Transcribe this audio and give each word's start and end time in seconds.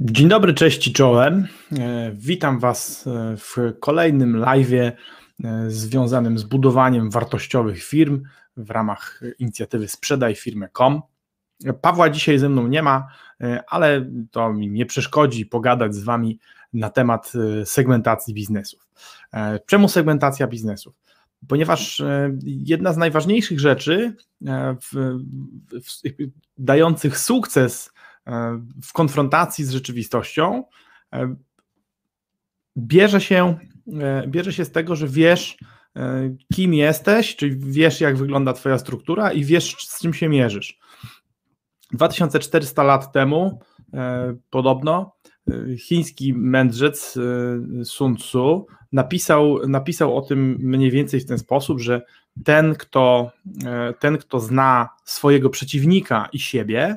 Dzień 0.00 0.28
dobry, 0.28 0.54
cześć 0.54 0.86
i 0.86 0.92
czołem. 0.92 1.48
E, 1.78 2.12
Witam 2.14 2.58
Was 2.58 3.06
e, 3.06 3.36
w 3.36 3.56
kolejnym 3.80 4.36
live 4.36 4.96
związanym 5.68 6.38
z 6.38 6.42
budowaniem 6.42 7.10
wartościowych 7.10 7.84
firm 7.84 8.22
w 8.56 8.70
ramach 8.70 9.20
inicjatywy 9.38 9.88
Sprzedaj 9.88 10.34
firmę.com. 10.34 11.02
Pawła 11.80 12.10
dzisiaj 12.10 12.38
ze 12.38 12.48
mną 12.48 12.66
nie 12.66 12.82
ma, 12.82 13.08
e, 13.40 13.64
ale 13.68 14.10
to 14.30 14.52
mi 14.52 14.70
nie 14.70 14.86
przeszkodzi 14.86 15.46
pogadać 15.46 15.94
z 15.94 16.04
Wami 16.04 16.38
na 16.72 16.90
temat 16.90 17.32
segmentacji 17.64 18.34
biznesów. 18.34 18.88
Czemu 19.66 19.88
segmentacja 19.88 20.46
biznesów? 20.46 20.94
Ponieważ 21.48 22.02
jedna 22.42 22.92
z 22.92 22.96
najważniejszych 22.96 23.60
rzeczy 23.60 24.16
w, 24.82 25.18
w, 25.72 26.02
dających 26.58 27.18
sukces 27.18 27.90
E, 27.90 27.97
w 28.82 28.92
konfrontacji 28.92 29.64
z 29.64 29.70
rzeczywistością 29.70 30.64
e, 31.12 31.34
bierze 32.76 33.20
się, 33.20 33.58
e, 34.00 34.26
bierze 34.28 34.52
się 34.52 34.64
z 34.64 34.72
tego, 34.72 34.96
że 34.96 35.08
wiesz, 35.08 35.58
kim 36.54 36.74
jesteś, 36.74 37.36
czyli 37.36 37.56
wiesz, 37.58 38.00
jak 38.00 38.16
wygląda 38.16 38.52
Twoja 38.52 38.78
struktura 38.78 39.32
i 39.32 39.44
wiesz, 39.44 39.76
z 39.78 40.00
czym 40.00 40.14
się 40.14 40.28
mierzysz. 40.28 40.78
2400 41.92 42.82
lat 42.82 43.12
temu 43.12 43.60
podobno 44.50 45.16
chiński 45.78 46.34
mędrzec 46.34 47.18
Sun 47.84 48.16
Tzu 48.16 48.66
napisał, 48.92 49.68
napisał 49.68 50.16
o 50.16 50.22
tym 50.22 50.56
mniej 50.60 50.90
więcej 50.90 51.20
w 51.20 51.26
ten 51.26 51.38
sposób, 51.38 51.80
że 51.80 52.02
ten 52.44 52.74
kto, 52.74 53.30
ten, 53.98 54.18
kto 54.18 54.40
zna 54.40 54.88
swojego 55.04 55.50
przeciwnika 55.50 56.28
i 56.32 56.38
siebie, 56.38 56.96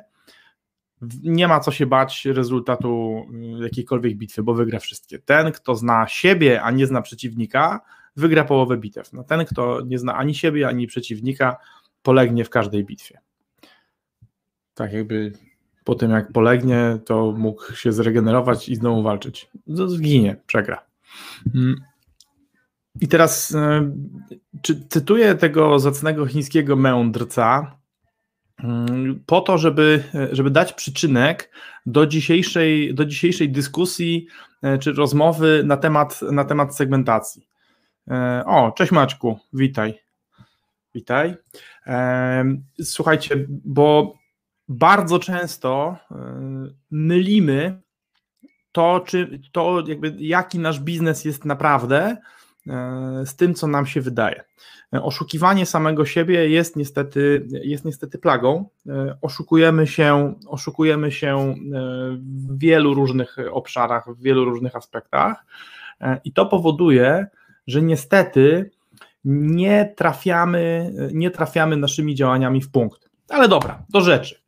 nie 1.23 1.47
ma 1.47 1.59
co 1.59 1.71
się 1.71 1.85
bać 1.85 2.25
rezultatu 2.25 3.21
y, 3.59 3.63
jakiejkolwiek 3.63 4.17
bitwy, 4.17 4.43
bo 4.43 4.53
wygra 4.53 4.79
wszystkie. 4.79 5.19
Ten, 5.19 5.51
kto 5.51 5.75
zna 5.75 6.07
siebie, 6.07 6.61
a 6.61 6.71
nie 6.71 6.87
zna 6.87 7.01
przeciwnika, 7.01 7.81
wygra 8.15 8.43
połowę 8.43 8.77
bitew. 8.77 9.13
No, 9.13 9.23
ten, 9.23 9.45
kto 9.45 9.81
nie 9.85 9.99
zna 9.99 10.15
ani 10.15 10.35
siebie, 10.35 10.67
ani 10.67 10.87
przeciwnika, 10.87 11.57
polegnie 12.01 12.45
w 12.45 12.49
każdej 12.49 12.83
bitwie. 12.83 13.19
Tak 14.73 14.93
jakby 14.93 15.31
po 15.83 15.95
tym, 15.95 16.11
jak 16.11 16.31
polegnie, 16.31 16.99
to 17.05 17.31
mógł 17.37 17.73
się 17.75 17.91
zregenerować 17.91 18.69
i 18.69 18.75
znowu 18.75 19.03
walczyć. 19.03 19.51
Zginie, 19.67 20.35
przegra. 20.47 20.85
Mm. 21.55 21.75
I 23.01 23.07
teraz 23.07 23.51
y, 23.51 23.57
czy 24.61 24.87
cytuję 24.89 25.35
tego 25.35 25.79
zacnego 25.79 26.25
chińskiego 26.25 26.75
mędrca, 26.75 27.77
po 29.25 29.41
to, 29.41 29.57
żeby, 29.57 30.03
żeby 30.31 30.51
dać 30.51 30.73
przyczynek 30.73 31.51
do 31.85 32.07
dzisiejszej, 32.07 32.95
do 32.95 33.05
dzisiejszej 33.05 33.49
dyskusji 33.49 34.27
e, 34.61 34.77
czy 34.77 34.93
rozmowy 34.93 35.63
na 35.65 35.77
temat, 35.77 36.21
na 36.21 36.45
temat 36.45 36.75
segmentacji. 36.75 37.47
E, 38.07 38.43
o, 38.45 38.71
cześć 38.71 38.91
Maćku, 38.91 39.39
witaj. 39.53 39.99
Witaj. 40.95 41.35
E, 41.87 42.45
słuchajcie, 42.83 43.45
bo 43.49 44.15
bardzo 44.67 45.19
często 45.19 45.97
mylimy 46.91 47.81
to, 48.71 49.03
czy 49.05 49.41
to 49.51 49.83
jakby 49.87 50.15
jaki 50.19 50.59
nasz 50.59 50.79
biznes 50.79 51.25
jest 51.25 51.45
naprawdę 51.45 52.17
z 53.25 53.35
tym, 53.35 53.53
co 53.53 53.67
nam 53.67 53.85
się 53.85 54.01
wydaje. 54.01 54.43
Oszukiwanie 54.91 55.65
samego 55.65 56.05
siebie 56.05 56.49
jest 56.49 56.75
niestety, 56.75 57.47
jest 57.63 57.85
niestety 57.85 58.17
plagą. 58.17 58.69
Oszukujemy 59.21 59.87
się, 59.87 60.33
oszukujemy 60.47 61.11
się 61.11 61.37
e, 61.37 61.53
w 62.19 62.59
wielu 62.59 62.93
różnych 62.93 63.37
obszarach, 63.51 64.05
w 64.09 64.21
wielu 64.21 64.45
różnych 64.45 64.75
aspektach 64.75 65.45
e, 66.01 66.21
i 66.23 66.33
to 66.33 66.45
powoduje, 66.45 67.27
że 67.67 67.81
niestety 67.81 68.71
nie 69.25 69.93
trafiamy, 69.97 70.93
nie 71.13 71.31
trafiamy 71.31 71.77
naszymi 71.77 72.15
działaniami 72.15 72.61
w 72.61 72.71
punkt. 72.71 73.09
Ale 73.29 73.47
dobra, 73.47 73.83
do 73.89 74.01
rzeczy. 74.01 74.41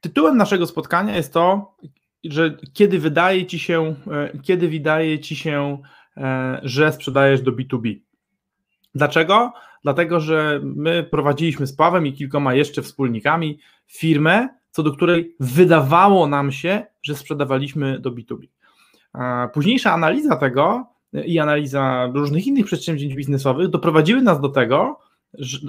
Tytułem 0.00 0.36
naszego 0.36 0.66
spotkania 0.66 1.16
jest 1.16 1.32
to, 1.32 1.76
że 2.24 2.56
kiedy 2.72 2.98
wydaje 2.98 3.46
ci 3.46 3.58
się, 3.58 3.94
e, 4.12 4.38
kiedy 4.42 4.68
wydaje 4.68 5.18
ci 5.18 5.36
się, 5.36 5.78
że 6.62 6.92
sprzedajesz 6.92 7.42
do 7.42 7.52
B2B. 7.52 8.00
Dlaczego? 8.94 9.52
Dlatego, 9.82 10.20
że 10.20 10.60
my 10.62 11.02
prowadziliśmy 11.10 11.66
z 11.66 11.76
Pawem 11.76 12.06
i 12.06 12.12
kilkoma 12.12 12.54
jeszcze 12.54 12.82
wspólnikami 12.82 13.58
firmę, 13.86 14.48
co 14.70 14.82
do 14.82 14.92
której 14.92 15.36
wydawało 15.40 16.26
nam 16.26 16.52
się, 16.52 16.86
że 17.02 17.16
sprzedawaliśmy 17.16 17.98
do 17.98 18.10
B2B. 18.10 18.46
Późniejsza 19.52 19.92
analiza 19.92 20.36
tego 20.36 20.86
i 21.26 21.38
analiza 21.38 22.10
różnych 22.14 22.46
innych 22.46 22.66
przedsięwzięć 22.66 23.14
biznesowych 23.14 23.68
doprowadziły 23.68 24.22
nas 24.22 24.40
do 24.40 24.48
tego, 24.48 24.98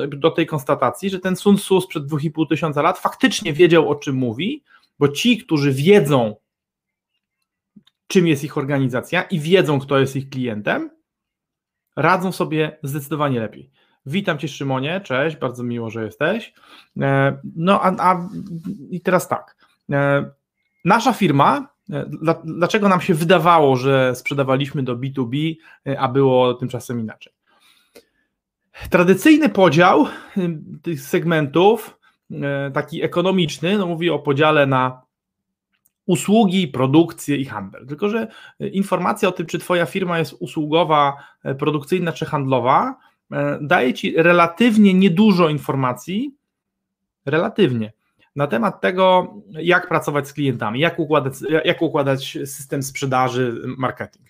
do 0.08 0.32
tej 0.32 0.46
konstatacji, 0.46 1.10
że 1.10 1.20
ten 1.20 1.36
Sun 1.36 1.58
Tzu 1.58 1.82
sprzed 1.82 2.04
2,5 2.04 2.50
tysiąca 2.50 2.82
lat 2.82 3.00
faktycznie 3.00 3.54
wiedział 3.54 3.90
o 3.90 3.96
czym 3.96 4.16
mówi, 4.16 4.64
bo 5.00 5.08
ci, 5.08 5.38
którzy 5.38 5.72
wiedzą, 5.72 6.36
czym 8.08 8.28
jest 8.28 8.44
ich 8.44 8.58
organizacja 8.58 9.24
i 9.24 9.40
wiedzą, 9.40 9.80
kto 9.80 10.00
jest 10.00 10.16
ich 10.16 10.30
klientem, 10.30 10.90
radzą 11.96 12.32
sobie 12.32 12.78
zdecydowanie 12.84 13.40
lepiej. 13.40 13.72
Witam 14.06 14.38
Cię, 14.38 14.48
Szymonie, 14.48 15.02
cześć, 15.02 15.38
bardzo 15.38 15.64
miło, 15.64 15.90
że 15.90 16.06
jesteś. 16.06 16.54
E, 17.02 17.38
no 17.56 17.82
a, 17.82 18.12
a 18.12 18.30
i 18.90 19.02
teraz 19.02 19.28
tak. 19.28 19.56
E, 19.92 20.32
nasza 20.86 21.14
firma, 21.14 21.68
e, 21.90 22.06
dlaczego 22.44 22.90
nam 22.90 23.02
się 23.02 23.14
wydawało, 23.14 23.76
że 23.76 24.16
sprzedawaliśmy 24.16 24.84
do 24.84 24.96
B2B, 24.96 25.56
a 25.98 26.08
było 26.08 26.54
tymczasem 26.54 27.00
inaczej? 27.00 27.34
Tradycyjny 28.90 29.50
podział 29.50 30.06
tych 30.82 31.02
segmentów, 31.02 32.00
taki 32.74 33.04
ekonomiczny, 33.04 33.78
no 33.78 33.88
mówi 33.88 34.10
o 34.10 34.20
podziale 34.20 34.66
na 34.66 35.02
usługi, 36.06 36.68
produkcję 36.68 37.38
i 37.38 37.46
handel. 37.46 37.88
Tylko, 37.88 38.10
że 38.10 38.28
e, 38.60 38.68
informacja 38.68 39.30
o 39.30 39.32
tym, 39.32 39.46
czy 39.46 39.60
Twoja 39.60 39.86
firma 39.86 40.20
jest 40.20 40.36
usługowa, 40.40 41.14
e, 41.44 41.56
produkcyjna 41.56 42.12
czy 42.12 42.26
handlowa, 42.26 42.96
e, 43.32 43.60
daje 43.62 43.94
Ci 43.94 44.14
relatywnie 44.18 44.94
niedużo 44.94 45.50
informacji, 45.50 46.36
relatywnie, 47.26 47.94
na 48.36 48.48
temat 48.48 48.82
tego, 48.82 49.34
jak 49.50 49.88
pracować 49.88 50.28
z 50.28 50.34
klientami, 50.34 50.80
jak 50.80 51.00
układać, 51.00 51.34
jak 51.66 51.82
układać 51.82 52.38
system 52.46 52.84
sprzedaży, 52.84 53.62
marketing. 53.78 54.26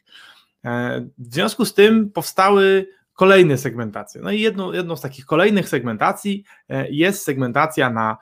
W 1.18 1.34
związku 1.34 1.66
z 1.66 1.74
tym 1.74 2.12
powstały 2.12 2.88
kolejne 3.14 3.58
segmentacje. 3.58 4.22
No 4.22 4.32
i 4.32 4.42
jedną, 4.42 4.72
jedną 4.72 4.96
z 4.96 5.02
takich 5.02 5.26
kolejnych 5.26 5.70
segmentacji 5.70 6.44
jest 6.90 7.24
segmentacja 7.24 7.90
na 7.90 8.18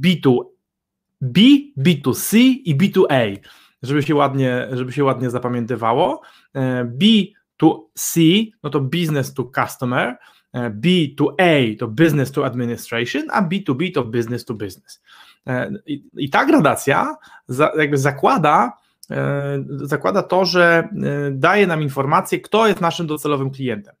B2 0.00 0.51
B, 1.22 1.40
B2C 1.78 2.38
i 2.64 2.76
B2A, 2.76 3.38
żeby 3.82 4.02
się 4.02 4.14
ładnie, 4.14 4.68
żeby 4.72 4.92
się 4.92 5.04
ładnie 5.04 5.30
zapamiętywało. 5.30 6.22
E, 6.54 6.84
B2C 6.84 8.46
no 8.62 8.70
to 8.70 8.80
business 8.80 9.34
to 9.34 9.50
customer, 9.54 10.16
e, 10.52 10.70
B2A 10.70 11.78
to 11.78 11.88
business 11.88 12.32
to 12.32 12.46
administration, 12.46 13.22
a 13.30 13.42
B2B 13.42 13.94
to 13.94 14.04
business 14.04 14.44
to 14.44 14.54
business. 14.54 15.02
E, 15.46 15.72
I, 15.86 16.04
i 16.16 16.30
ta 16.30 16.44
gradacja 16.44 17.16
jakby 17.78 17.98
zakłada, 17.98 18.72
zakłada 19.66 20.22
to, 20.22 20.44
że 20.44 20.88
daje 21.32 21.66
nam 21.66 21.82
informację, 21.82 22.40
kto 22.40 22.66
jest 22.66 22.80
naszym 22.80 23.06
docelowym 23.06 23.50
klientem 23.50 23.94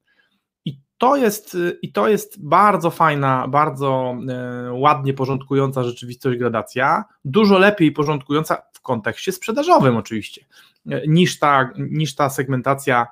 to 1.02 1.16
jest, 1.16 1.56
i 1.82 1.92
to 1.92 2.08
jest 2.08 2.44
bardzo 2.44 2.90
fajna, 2.90 3.48
bardzo 3.48 4.16
e, 4.28 4.72
ładnie 4.72 5.14
porządkująca 5.14 5.84
rzeczywistość 5.84 6.38
gradacja, 6.38 7.04
dużo 7.24 7.58
lepiej 7.58 7.92
porządkująca 7.92 8.62
w 8.72 8.80
kontekście 8.80 9.32
sprzedażowym 9.32 9.96
oczywiście, 9.96 10.44
e, 10.90 11.06
niż 11.06 11.38
ta, 11.38 11.70
niż 11.76 12.14
ta 12.14 12.30
segmentacja 12.30 13.06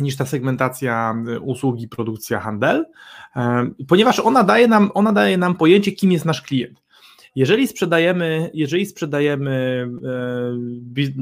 niż 0.00 0.16
ta 0.16 0.26
segmentacja 0.26 1.14
usługi, 1.40 1.88
produkcja, 1.88 2.40
handel, 2.40 2.84
ponieważ 3.88 4.20
ona 4.20 4.44
daje 4.44 4.68
nam, 4.68 4.90
ona 4.94 5.12
daje 5.12 5.38
nam 5.38 5.54
pojęcie, 5.54 5.92
kim 5.92 6.12
jest 6.12 6.24
nasz 6.24 6.42
klient. 6.42 6.83
Jeżeli 7.34 7.68
sprzedajemy, 7.68 8.50
jeżeli 8.54 8.86
sprzedajemy 8.86 9.88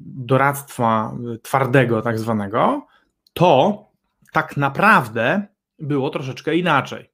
doradztwa 0.00 1.14
twardego, 1.42 2.02
tak 2.02 2.18
zwanego, 2.18 2.86
to 3.32 3.84
tak 4.32 4.56
naprawdę 4.56 5.46
było 5.78 6.10
troszeczkę 6.10 6.56
inaczej. 6.56 7.10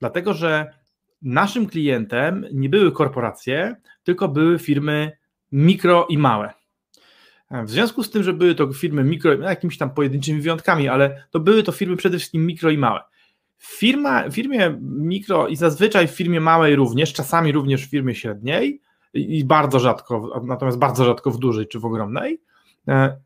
Dlatego, 0.00 0.34
że 0.34 0.74
naszym 1.24 1.66
klientem 1.66 2.46
nie 2.52 2.68
były 2.68 2.92
korporacje, 2.92 3.76
tylko 4.02 4.28
były 4.28 4.58
firmy 4.58 5.12
mikro 5.52 6.06
i 6.08 6.18
małe. 6.18 6.52
W 7.50 7.70
związku 7.70 8.02
z 8.02 8.10
tym, 8.10 8.22
że 8.22 8.32
były 8.32 8.54
to 8.54 8.72
firmy 8.72 9.04
mikro, 9.04 9.36
no, 9.38 9.48
jakimiś 9.48 9.78
tam 9.78 9.90
pojedynczymi 9.90 10.40
wyjątkami, 10.40 10.88
ale 10.88 11.24
to 11.30 11.40
były 11.40 11.62
to 11.62 11.72
firmy 11.72 11.96
przede 11.96 12.18
wszystkim 12.18 12.46
mikro 12.46 12.70
i 12.70 12.78
małe. 12.78 13.00
W 13.58 13.78
firma, 13.78 14.30
firmie 14.30 14.78
mikro 14.82 15.48
i 15.48 15.56
zazwyczaj 15.56 16.08
w 16.08 16.10
firmie 16.10 16.40
małej 16.40 16.76
również, 16.76 17.12
czasami 17.12 17.52
również 17.52 17.86
w 17.86 17.90
firmie 17.90 18.14
średniej 18.14 18.80
i 19.14 19.44
bardzo 19.44 19.80
rzadko, 19.80 20.42
natomiast 20.44 20.78
bardzo 20.78 21.04
rzadko 21.04 21.30
w 21.30 21.38
dużej 21.38 21.68
czy 21.68 21.78
w 21.78 21.84
ogromnej, 21.84 22.40
e, 22.88 23.16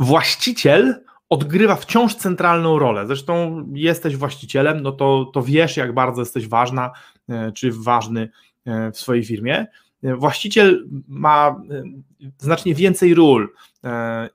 właściciel 0.00 0.94
odgrywa 1.28 1.76
wciąż 1.76 2.14
centralną 2.14 2.78
rolę. 2.78 3.06
Zresztą 3.06 3.64
jesteś 3.74 4.16
właścicielem, 4.16 4.82
no 4.82 4.92
to, 4.92 5.30
to 5.34 5.42
wiesz, 5.42 5.76
jak 5.76 5.94
bardzo 5.94 6.22
jesteś 6.22 6.48
ważna 6.48 6.90
e, 7.28 7.52
czy 7.52 7.72
ważny 7.72 8.30
e, 8.66 8.92
w 8.92 8.98
swojej 8.98 9.24
firmie. 9.24 9.66
E, 10.02 10.16
właściciel 10.16 10.88
ma 11.08 11.62
znacznie 12.38 12.74
więcej 12.74 13.14
ról, 13.14 13.52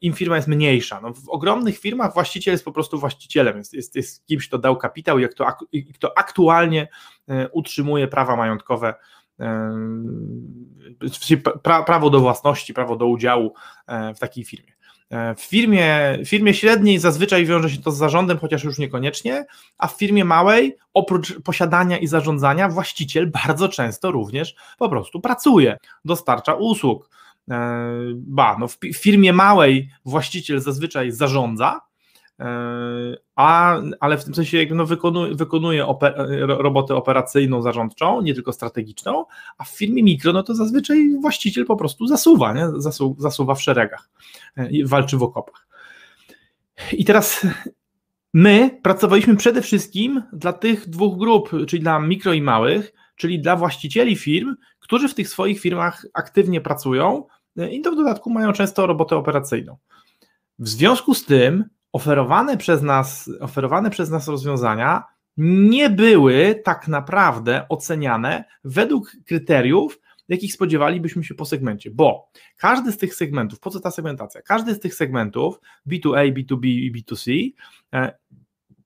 im 0.02 0.14
firma 0.14 0.36
jest 0.36 0.48
mniejsza. 0.48 1.02
No 1.02 1.14
w 1.14 1.30
ogromnych 1.30 1.80
firmach 1.80 2.14
właściciel 2.14 2.52
jest 2.52 2.66
po 2.66 2.72
prostu 2.72 3.00
właścicielem, 3.00 3.58
jest, 3.58 3.74
jest, 3.74 3.96
jest 3.96 4.26
kimś, 4.26 4.48
kto 4.48 4.58
dał 4.58 4.78
kapitał 4.78 5.20
i 5.20 5.30
kto, 5.30 5.48
kto 5.94 6.18
aktualnie 6.18 6.88
utrzymuje 7.52 8.08
prawa 8.08 8.36
majątkowe 8.36 8.94
prawo 11.86 12.10
do 12.10 12.20
własności, 12.20 12.74
prawo 12.74 12.96
do 12.96 13.08
udziału 13.08 13.54
w 14.16 14.20
takiej 14.20 14.44
firmie. 14.44 14.74
E, 15.12 15.36
w 15.36 15.42
firmie, 15.42 16.18
w 16.25 16.30
firmie 16.30 16.54
średniej 16.54 17.00
zazwyczaj 17.00 17.46
wiąże 17.46 17.69
się 17.69 17.78
to 17.78 17.92
z 17.92 17.98
zarządem, 17.98 18.38
chociaż 18.38 18.63
już 18.63 18.78
niekoniecznie, 18.78 19.46
a 19.78 19.88
w 19.88 19.98
firmie 19.98 20.25
małej, 20.25 20.78
oprócz 20.94 21.40
posiadania 21.42 21.98
i 21.98 22.08
zarządzania, 22.08 22.69
właściciel 22.69 23.31
bardzo 23.46 23.69
często 23.69 24.12
również 24.12 24.56
po 24.78 24.90
prostu 24.90 25.22
pracuje, 25.22 25.78
dostarcza 26.06 26.54
usług. 26.54 27.10
E, 27.52 27.88
ba, 28.16 28.58
no 28.60 28.68
w 28.68 28.78
firmie 28.94 29.34
małej 29.34 29.90
właściciel 30.06 30.60
zazwyczaj 30.60 31.12
zarządza, 31.12 31.81
a, 33.36 33.81
ale 34.00 34.18
w 34.18 34.25
tym 34.25 34.36
sensie 34.36 34.66
no, 34.72 34.86
wykonuje, 34.86 35.36
wykonuje 35.36 35.88
oper, 35.88 36.16
robotę 36.48 36.95
operacyjną, 36.95 37.62
zarządczą, 37.62 38.22
nie 38.22 38.33
tylko 38.33 38.54
strategiczną, 38.54 39.25
a 39.57 39.63
w 39.63 39.69
firmie 39.69 40.04
mikro 40.04 40.33
no 40.33 40.44
to 40.44 40.56
zazwyczaj 40.56 41.10
właściciel 41.22 41.66
po 41.66 41.75
prostu 41.75 42.07
zasuwa, 42.07 42.54
nie? 42.54 42.68
Zasu, 42.78 43.16
zasuwa 43.19 43.56
w 43.56 43.62
szeregach 43.62 44.10
e, 44.57 44.69
i 44.69 44.86
walczy 44.86 45.18
w 45.18 45.24
okopach. 45.24 45.68
I 46.94 47.06
teraz 47.06 47.48
my 48.34 48.80
pracowaliśmy 48.84 49.36
przede 49.36 49.62
wszystkim 49.62 50.24
dla 50.34 50.54
tych 50.54 50.89
dwóch 50.89 51.18
grup, 51.18 51.50
czyli 51.68 51.81
dla 51.81 52.00
mikro 52.00 52.34
i 52.34 52.42
małych, 52.42 52.94
czyli 53.16 53.42
dla 53.42 53.56
właścicieli 53.56 54.16
firm, 54.16 54.56
którzy 54.80 55.10
w 55.10 55.13
tych 55.13 55.30
swoich 55.30 55.60
firmach 55.60 56.06
aktywnie 56.13 56.62
pracują 56.62 57.24
e, 57.57 57.72
i 57.72 57.81
to 57.81 57.92
w 57.92 57.95
dodatku 57.95 58.30
mają 58.30 58.54
często 58.54 58.88
robotę 58.88 59.16
operacyjną. 59.16 59.77
W 60.60 60.69
związku 60.69 61.13
z 61.13 61.25
tym 61.25 61.66
oferowane 61.94 62.58
przez 62.58 62.82
nas, 62.82 63.30
oferowane 63.40 63.90
przez 63.90 64.10
nas 64.10 64.28
rozwiązania 64.28 65.04
nie 65.38 65.90
były 65.90 66.62
tak 66.64 66.88
naprawdę 66.88 67.66
oceniane 67.70 68.44
według 68.63 69.12
kryteriów, 69.25 70.00
jakich 70.30 70.54
spodziewalibyśmy 70.54 71.24
się 71.24 71.36
po 71.36 71.46
segmencie, 71.46 71.92
bo 71.92 72.30
każdy 72.58 72.92
z 72.92 72.98
tych 72.98 73.15
segmentów, 73.15 73.60
po 73.60 73.70
co 73.70 73.80
ta 73.80 73.92
segmentacja? 73.92 74.42
Każdy 74.42 74.75
z 74.75 74.80
tych 74.80 74.96
segmentów 74.96 75.60
B2A, 75.88 76.34
B2B 76.34 76.65
i 76.65 76.94
B2C 76.94 77.50
e, 77.94 78.13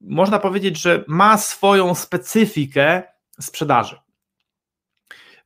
można 0.02 0.40
powiedzieć, 0.40 0.82
że 0.82 1.04
ma 1.08 1.38
swoją 1.38 1.96
specyfikę 1.96 3.04
sprzedaży. 3.40 4.05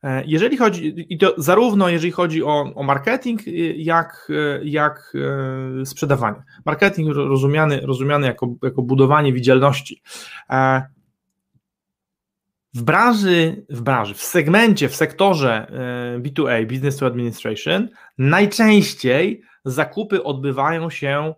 E, 0.02 0.22
jeżeli 0.26 0.56
chodzi, 0.56 1.06
i 1.08 1.18
to 1.18 1.34
zarówno 1.38 1.88
jeżeli 1.88 2.12
chodzi 2.12 2.42
o, 2.42 2.72
o 2.74 2.82
marketing, 2.82 3.48
y, 3.48 3.74
jak, 3.76 4.26
y, 4.30 4.60
jak 4.64 5.12
sprzedawanie. 5.84 6.42
Marketing 6.64 7.08
rozumiany, 7.14 7.80
rozumiany 7.80 8.26
jako, 8.26 8.54
jako 8.62 8.82
budowanie 8.82 9.32
widzialności. 9.32 10.02
E, 10.50 10.82
w 12.74 12.82
branży, 12.82 13.64
w 13.70 13.80
branży, 13.80 14.14
w 14.14 14.22
segmencie, 14.22 14.88
w 14.88 14.96
sektorze 14.96 15.66
B2A, 16.18 16.66
Business 16.66 16.96
to 16.96 17.06
Administration, 17.06 17.88
najczęściej 18.18 19.42
zakupy 19.64 20.24
odbywają 20.24 20.90
się, 20.90 21.34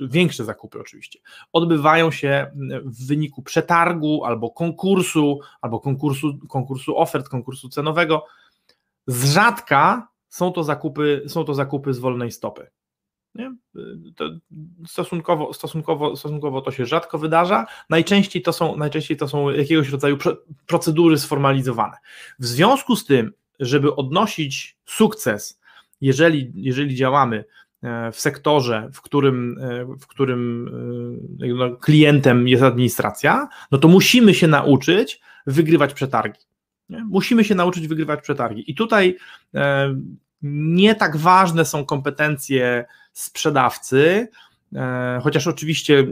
większe 0.00 0.44
zakupy 0.44 0.80
oczywiście, 0.80 1.18
odbywają 1.52 2.10
się 2.10 2.50
w 2.84 3.06
wyniku 3.06 3.42
przetargu 3.42 4.24
albo 4.24 4.50
konkursu, 4.50 5.40
albo 5.60 5.80
konkursu, 5.80 6.38
konkursu 6.48 6.98
ofert, 6.98 7.28
konkursu 7.28 7.68
cenowego. 7.68 8.26
Z 9.06 9.32
rzadka 9.32 10.08
są 10.28 10.52
to 10.52 10.64
zakupy, 10.64 11.24
są 11.26 11.44
to 11.44 11.54
zakupy 11.54 11.94
z 11.94 11.98
wolnej 11.98 12.32
stopy. 12.32 12.70
Stosunkowo, 14.86 15.52
stosunkowo, 15.52 16.16
stosunkowo 16.16 16.60
to 16.60 16.70
się 16.70 16.86
rzadko 16.86 17.18
wydarza. 17.18 17.66
Najczęściej 17.90 18.42
to 18.42 18.52
są, 18.52 18.76
najczęściej 18.76 19.16
to 19.16 19.28
są 19.28 19.50
jakiegoś 19.50 19.88
rodzaju 19.88 20.18
procedury 20.66 21.18
sformalizowane. 21.18 21.96
W 22.38 22.46
związku 22.46 22.96
z 22.96 23.04
tym, 23.06 23.32
żeby 23.60 23.96
odnosić 23.96 24.78
sukces, 24.86 25.60
jeżeli, 26.00 26.52
jeżeli 26.54 26.94
działamy 26.94 27.44
w 28.12 28.20
sektorze, 28.20 28.88
w 28.92 29.00
którym, 29.00 29.58
e, 29.60 29.84
w 29.84 30.06
którym 30.06 30.68
e, 31.42 31.46
no, 31.46 31.76
klientem 31.76 32.48
jest 32.48 32.62
administracja, 32.62 33.48
no 33.70 33.78
to 33.78 33.88
musimy 33.88 34.34
się 34.34 34.46
nauczyć 34.46 35.20
wygrywać 35.46 35.94
przetargi. 35.94 36.40
Nie? 36.88 37.04
Musimy 37.04 37.44
się 37.44 37.54
nauczyć 37.54 37.88
wygrywać 37.88 38.22
przetargi. 38.22 38.70
I 38.70 38.74
tutaj 38.74 39.16
nie 40.42 40.94
tak 40.94 41.16
ważne 41.16 41.64
są 41.64 41.84
kompetencje 41.84 42.84
sprzedawcy, 43.12 44.28
chociaż 45.22 45.46
oczywiście 45.46 46.06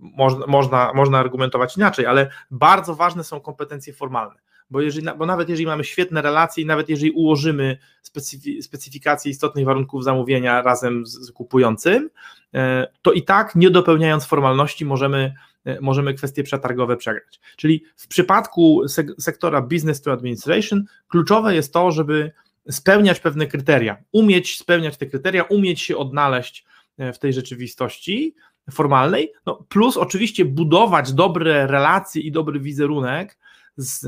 można, 0.00 0.46
można, 0.46 0.92
można 0.94 1.18
argumentować 1.18 1.76
inaczej, 1.76 2.06
ale 2.06 2.30
bardzo 2.50 2.94
ważne 2.94 3.24
są 3.24 3.40
kompetencje 3.40 3.92
formalne. 3.92 4.40
Bo, 4.70 4.80
jeżeli, 4.80 5.06
bo 5.18 5.26
nawet 5.26 5.48
jeżeli 5.48 5.66
mamy 5.66 5.84
świetne 5.84 6.22
relacje 6.22 6.62
i 6.62 6.66
nawet 6.66 6.88
jeżeli 6.88 7.10
ułożymy 7.10 7.78
specyfi, 8.02 8.62
specyfikację 8.62 9.30
istotnych 9.30 9.64
warunków 9.64 10.04
zamówienia 10.04 10.62
razem 10.62 11.06
z, 11.06 11.12
z 11.12 11.32
kupującym, 11.32 12.10
e, 12.54 12.86
to 13.02 13.12
i 13.12 13.22
tak 13.22 13.54
nie 13.54 13.70
dopełniając 13.70 14.24
formalności 14.24 14.84
możemy, 14.84 15.34
e, 15.64 15.80
możemy 15.80 16.14
kwestie 16.14 16.42
przetargowe 16.42 16.96
przegrać. 16.96 17.40
Czyli 17.56 17.84
w 17.96 18.08
przypadku 18.08 18.82
sektora 19.18 19.62
business 19.62 20.02
to 20.02 20.12
administration 20.12 20.84
kluczowe 21.08 21.54
jest 21.54 21.72
to, 21.72 21.90
żeby 21.90 22.32
spełniać 22.70 23.20
pewne 23.20 23.46
kryteria, 23.46 23.96
umieć 24.12 24.58
spełniać 24.58 24.96
te 24.96 25.06
kryteria, 25.06 25.42
umieć 25.42 25.80
się 25.80 25.96
odnaleźć 25.96 26.64
e, 26.98 27.12
w 27.12 27.18
tej 27.18 27.32
rzeczywistości 27.32 28.34
formalnej, 28.70 29.32
no 29.46 29.66
plus 29.68 29.96
oczywiście 29.96 30.44
budować 30.44 31.12
dobre 31.12 31.66
relacje 31.66 32.22
i 32.22 32.32
dobry 32.32 32.60
wizerunek 32.60 33.38
z 33.78 34.06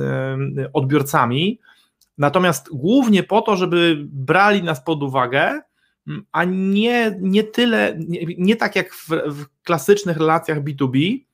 odbiorcami, 0.73 1.61
natomiast 2.19 2.69
głównie 2.73 3.23
po 3.23 3.43
to, 3.43 3.57
żeby 3.57 3.97
brali 4.09 4.63
nas 4.63 4.85
pod 4.85 5.03
uwagę, 5.03 5.61
a 6.33 6.45
nie, 6.45 7.19
nie 7.21 7.45
tyle, 7.45 7.97
nie, 8.09 8.21
nie 8.39 8.57
tak 8.57 8.77
jak 8.77 8.95
w, 8.95 9.09
w, 9.09 9.47
klasycznych 9.63 10.17
relacjach 10.17 10.65
B2B, 10.65 11.25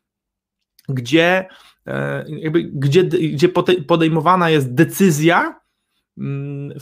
gdzie, 0.89 1.49
e, 1.87 2.25
jakby, 2.29 2.63
gdzie, 2.63 3.05
gdzie 3.05 3.49
podejmowana 3.89 4.51
jest 4.51 4.75
decyzja 4.75 5.61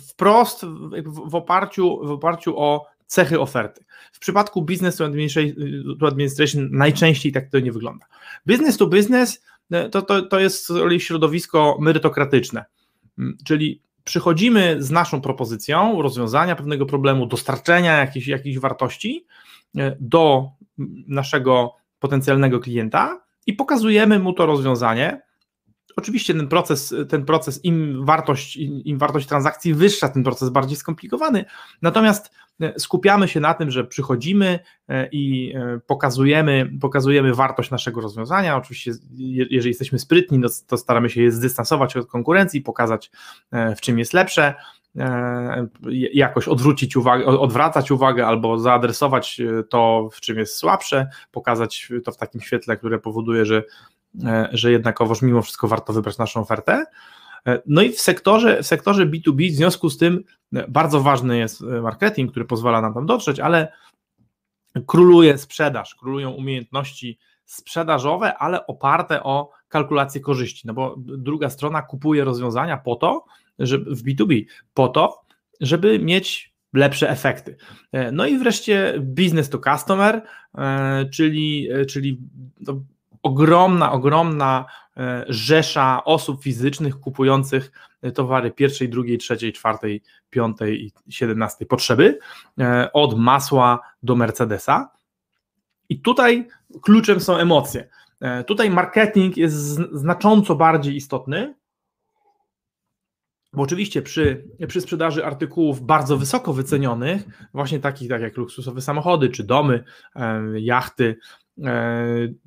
wprost 0.09 0.65
w, 0.65 1.31
w, 1.31 1.35
oparciu, 1.35 2.07
w 2.07 2.11
oparciu 2.11 2.59
o 2.59 2.87
cechy 3.07 3.41
oferty. 3.41 3.85
W 4.13 4.19
przypadku 4.19 4.63
business 4.63 4.97
to 4.97 5.05
administration, 5.05 5.55
to 6.01 6.07
administration 6.07 6.69
najczęściej 6.73 7.33
tak 7.33 7.51
to 7.51 7.61
nie 7.61 7.73
wygląda. 7.73 8.07
Business 8.47 8.77
to 8.77 8.87
business 8.87 9.43
to, 9.93 10.03
to, 10.03 10.23
to 10.23 10.41
jest 10.41 10.73
środowisko 10.99 11.77
merytokratyczne, 11.81 12.65
mm, 13.19 13.37
czyli 13.47 13.83
przychodzimy 14.05 14.77
z 14.83 14.91
naszą 14.91 15.21
propozycją 15.21 16.03
rozwiązania 16.03 16.57
pewnego 16.57 16.87
problemu, 16.87 17.27
dostarczenia 17.27 17.99
jakiejś, 17.99 18.27
jakiejś 18.27 18.59
wartości 18.59 19.27
e, 19.77 19.97
do 20.01 20.49
naszego 21.09 21.75
potencjalnego 21.99 22.61
klienta 22.61 23.21
i 23.47 23.53
pokazujemy 23.53 24.19
mu 24.19 24.33
to 24.33 24.47
rozwiązanie. 24.47 25.23
Oczywiście 25.97 26.35
ten 26.35 26.49
proces, 26.49 26.95
ten 27.09 27.25
proces 27.25 27.65
im 27.65 28.05
wartość, 28.05 28.57
im 28.85 28.99
wartość 28.99 29.27
transakcji 29.27 29.75
wyższa, 29.75 30.09
ten 30.09 30.23
proces 30.23 30.49
bardziej 30.49 30.77
skomplikowany, 30.77 31.45
natomiast 31.83 32.31
E, 32.61 32.81
skupiamy 32.81 33.29
się 33.29 33.41
na 33.41 33.55
tym, 33.55 33.71
że 33.71 33.85
przychodzimy 33.85 34.59
e, 34.89 35.09
i 35.13 35.55
e, 35.57 35.81
pokazujemy, 35.87 36.71
pokazujemy 36.81 37.35
wartość 37.35 37.71
naszego 37.71 38.01
rozwiązania. 38.01 38.57
Oczywiście, 38.57 38.93
jeżeli 39.51 39.69
jesteśmy 39.69 39.99
sprytni, 39.99 40.39
no 40.39 40.49
to 40.67 40.77
staramy 40.77 41.11
się 41.11 41.23
je 41.23 41.33
zdystansować 41.33 41.97
od 41.97 42.07
konkurencji, 42.07 42.61
pokazać, 42.61 43.11
w 43.77 43.81
czym 43.81 43.99
jest 43.99 44.13
lepsze, 44.13 44.55
jakoś 46.13 46.49
odwrócić 46.49 46.97
uwagę, 46.97 47.27
odwracać 47.27 47.91
uwagę 47.91 48.27
albo 48.27 48.59
zaadresować 48.59 49.41
to, 49.71 50.09
w 50.13 50.21
czym 50.21 50.39
jest 50.39 50.57
słabsze, 50.57 51.09
pokazać 51.33 51.93
to 52.05 52.13
w 52.13 52.17
takim 52.17 52.41
świetle, 52.41 52.77
które 52.77 52.99
powoduje, 52.99 53.47
że, 53.47 53.63
że 54.53 54.73
jednakowoż 54.73 55.23
mimo 55.23 55.43
wszystko 55.43 55.69
warto 55.69 55.93
wybrać 55.93 56.19
naszą 56.19 56.41
ofertę. 56.41 56.85
No 57.67 57.83
i 57.83 57.93
w 57.93 58.01
sektorze, 58.01 58.63
w 58.63 58.67
sektorze 58.67 59.07
B2B 59.07 59.51
w 59.51 59.55
związku 59.55 59.91
z 59.91 59.99
tym 59.99 60.25
e, 60.55 60.69
bardzo 60.69 61.01
ważny 61.01 61.39
jest 61.39 61.63
e, 61.63 61.65
marketing, 61.65 62.31
który 62.31 62.45
pozwala 62.45 62.81
nam 62.81 62.95
tam 62.95 63.07
dotrzeć, 63.07 63.41
ale 63.41 63.73
króluje 64.87 65.39
sprzedaż, 65.39 65.95
królują 65.95 66.31
umiejętności 66.31 67.19
sprzedażowe, 67.45 68.39
ale 68.39 68.67
oparte 68.67 69.23
o 69.23 69.51
kalkulację 69.69 70.21
korzyści, 70.21 70.67
no 70.67 70.75
bo 70.75 70.95
druga 70.99 71.51
strona 71.51 71.83
kupuje 71.83 72.25
rozwiązania 72.25 72.77
po 72.77 72.97
to, 72.97 73.25
żeby 73.59 73.95
w 73.95 74.05
B2B, 74.05 74.45
po 74.75 74.89
to, 74.89 75.21
żeby 75.61 75.99
mieć 75.99 76.55
lepsze 76.73 77.11
efekty. 77.11 77.57
E, 77.93 78.13
no 78.13 78.27
i 78.27 78.39
wreszcie 78.39 78.95
business 79.01 79.51
to 79.51 79.59
customer, 79.59 80.23
czyli, 81.13 81.69
czyli 81.89 82.21
no, 82.61 82.83
ogromna, 83.25 83.93
ogromna 83.93 84.65
e, 84.97 85.25
rzesza 85.29 86.05
osób 86.05 86.43
fizycznych 86.43 87.01
kupujących 87.01 87.73
e, 88.03 88.13
towary 88.13 88.51
pierwszej, 88.51 88.89
drugiej, 88.89 89.19
trzeciej, 89.19 89.53
czwartej, 89.53 90.03
piątej 90.31 90.85
i 90.85 90.93
siedemnastej 91.09 91.67
potrzeby, 91.67 92.19
e, 92.61 92.93
od 92.93 93.19
masła 93.19 93.81
do 94.03 94.17
Mercedesa. 94.17 94.91
I 95.89 96.01
tutaj 96.01 96.49
kluczem 96.83 97.21
są 97.21 97.37
emocje. 97.37 97.89
Tutaj 98.47 98.71
marketing 98.71 99.37
jest 99.37 99.57
znacząco 99.93 100.55
bardziej 100.55 100.97
istotny, 100.97 101.55
bo 103.53 103.63
oczywiście 103.63 104.03
przy, 104.03 104.49
przy 104.69 104.81
sprzedaży 104.81 105.25
artykułów 105.25 105.81
bardzo 105.81 106.19
wysoko 106.19 106.53
wycenionych, 106.53 107.49
właśnie 107.55 107.81
takich 107.81 108.09
tak 108.09 108.23
jak 108.23 108.37
luksusowe 108.37 108.81
samochody, 108.81 109.29
czy 109.29 109.45
domy, 109.45 109.85
jachty, 110.55 111.17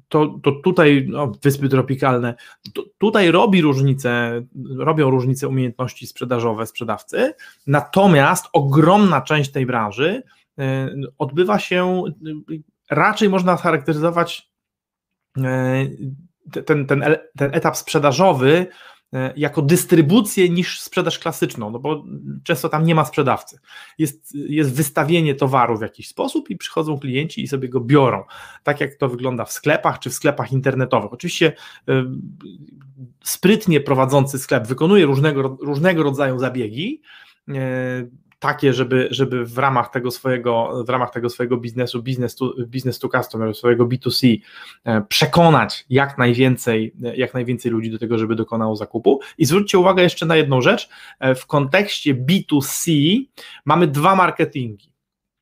to, 0.07 0.39
to 0.43 0.51
tutaj 0.51 1.05
no, 1.09 1.31
wyspy 1.43 1.69
tropikalne, 1.69 2.35
to, 2.73 2.83
tutaj 2.97 3.31
robi 3.31 3.61
różnicę, 3.61 4.41
robią 4.77 5.09
różnicę 5.09 5.47
umiejętności 5.47 6.07
sprzedażowe 6.07 6.65
sprzedawcy, 6.67 7.33
natomiast 7.67 8.45
ogromna 8.53 9.21
część 9.21 9.51
tej 9.51 9.65
branży 9.65 10.23
e, 10.59 10.89
odbywa 11.17 11.59
się, 11.59 12.03
raczej 12.89 13.29
można 13.29 13.57
charakteryzować 13.57 14.49
e, 15.37 15.87
ten, 16.65 16.85
ten, 16.85 17.03
ten 17.35 17.49
etap 17.53 17.77
sprzedażowy 17.77 18.67
E, 18.67 18.96
jako 19.35 19.61
dystrybucję 19.61 20.49
niż 20.49 20.81
sprzedaż 20.81 21.19
klasyczną, 21.19 21.71
no 21.71 21.79
bo 21.79 22.03
często 22.43 22.69
tam 22.69 22.85
nie 22.85 22.95
ma 22.95 23.05
sprzedawcy. 23.05 23.59
Jest, 23.97 24.35
jest 24.35 24.73
wystawienie 24.73 25.35
towaru 25.35 25.77
w 25.77 25.81
jakiś 25.81 26.07
sposób 26.07 26.49
i 26.49 26.57
przychodzą 26.57 26.99
klienci 26.99 27.43
i 27.43 27.47
sobie 27.47 27.69
go 27.69 27.79
biorą. 27.79 28.23
Tak 28.63 28.81
jak 28.81 28.95
to 28.95 29.09
wygląda 29.09 29.45
w 29.45 29.51
sklepach 29.51 29.99
czy 29.99 30.09
w 30.09 30.13
sklepach 30.13 30.51
internetowych. 30.51 31.13
Oczywiście 31.13 31.53
y, 31.89 31.93
sprytnie 33.23 33.81
prowadzący 33.81 34.39
sklep 34.39 34.67
wykonuje 34.67 35.05
różnego, 35.05 35.57
różnego 35.61 36.03
rodzaju 36.03 36.39
zabiegi, 36.39 37.01
y, 37.49 37.53
takie, 38.39 38.73
żeby, 38.73 39.07
żeby 39.11 39.45
w 39.45 39.57
ramach 39.57 39.89
tego 39.89 40.11
swojego, 40.11 40.83
w 40.87 40.89
ramach 40.89 41.11
tego 41.11 41.29
swojego 41.29 41.57
biznesu, 41.57 42.03
business 42.03 42.35
to, 42.35 42.53
business 42.67 42.99
to 42.99 43.09
customer, 43.09 43.55
swojego 43.55 43.87
B2C, 43.87 44.37
e, 44.83 45.01
przekonać 45.01 45.85
jak 45.89 46.17
najwięcej, 46.17 46.93
jak 47.15 47.33
najwięcej 47.33 47.71
ludzi 47.71 47.91
do 47.91 47.99
tego, 47.99 48.17
żeby 48.17 48.35
dokonało 48.35 48.75
zakupu. 48.75 49.19
I 49.37 49.45
zwróćcie 49.45 49.79
uwagę 49.79 50.03
jeszcze 50.03 50.25
na 50.25 50.35
jedną 50.35 50.61
rzecz. 50.61 50.89
E, 51.19 51.35
w 51.35 51.45
kontekście 51.45 52.15
B2C 52.15 52.91
mamy 53.65 53.87
dwa 53.87 54.15
marketingi. 54.15 54.93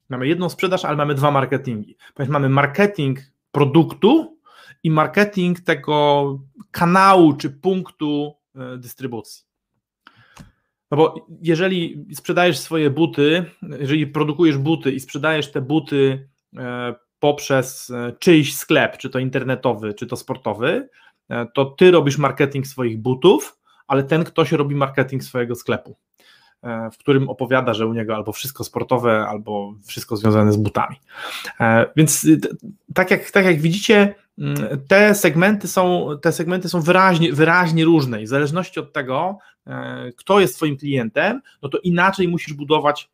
Mamy 0.10 0.28
jedną 0.28 0.50
sprzedaż, 0.50 0.86
ale 0.86 0.98
mamy 0.98 1.16
dwa 1.16 1.32
marketingi. 1.32 1.98
Ponieważ 2.14 2.34
mamy 2.34 2.50
marketing 2.50 3.20
produktu 3.52 4.38
i 4.84 4.92
marketing 4.92 5.62
tego 5.62 6.40
kanału 6.72 7.34
czy 7.34 7.50
punktu 7.50 8.36
e, 8.56 8.78
dystrybucji. 8.78 9.46
No 10.92 10.98
bo 10.98 11.28
jeżeli 11.42 12.06
sprzedajesz 12.14 12.60
swoje 12.60 12.90
buty, 12.90 13.46
jeżeli 13.80 14.08
produkujesz 14.08 14.58
buty 14.58 14.92
i 14.92 15.00
sprzedajesz 15.00 15.52
te 15.52 15.62
buty 15.62 16.30
e, 16.58 16.96
poprzez 17.20 17.90
e, 17.90 18.14
czyjś 18.20 18.56
sklep, 18.56 18.98
czy 18.98 19.10
to 19.10 19.20
internetowy, 19.20 19.94
czy 19.94 20.08
to 20.08 20.16
sportowy, 20.16 20.90
e, 21.30 21.46
to 21.54 21.66
ty 21.66 21.92
robisz 21.92 22.18
marketing 22.18 22.68
swoich 22.68 23.02
butów, 23.02 23.60
ale 23.88 24.04
ten 24.04 24.24
ktoś 24.24 24.52
robi 24.52 24.76
marketing 24.76 25.24
swojego 25.24 25.56
sklepu, 25.56 25.98
w 26.94 26.98
którym 26.98 27.30
opowiada, 27.30 27.74
że 27.74 27.88
u 27.88 27.94
niego 27.94 28.16
albo 28.16 28.32
wszystko 28.32 28.64
sportowe, 28.64 29.28
albo 29.28 29.74
wszystko 29.88 30.18
związane 30.18 30.52
z 30.52 30.58
butami. 30.58 30.96
Więc 31.96 32.28
tak 32.94 33.12
jak, 33.12 33.32
tak 33.32 33.46
jak 33.46 33.62
widzicie, 33.62 34.16
te 34.88 35.16
segmenty 35.16 35.68
są, 35.68 36.10
te 36.22 36.32
segmenty 36.32 36.70
są 36.70 36.82
wyraźnie, 36.82 37.34
wyraźnie 37.34 37.86
różne 37.86 38.22
i 38.22 38.26
w 38.26 38.30
zależności 38.30 38.80
od 38.80 38.94
tego, 38.94 39.38
kto 40.18 40.40
jest 40.40 40.56
Twoim 40.56 40.78
klientem, 40.78 41.42
no 41.62 41.70
to 41.70 41.78
inaczej 41.78 42.28
musisz 42.28 42.54
budować, 42.54 43.10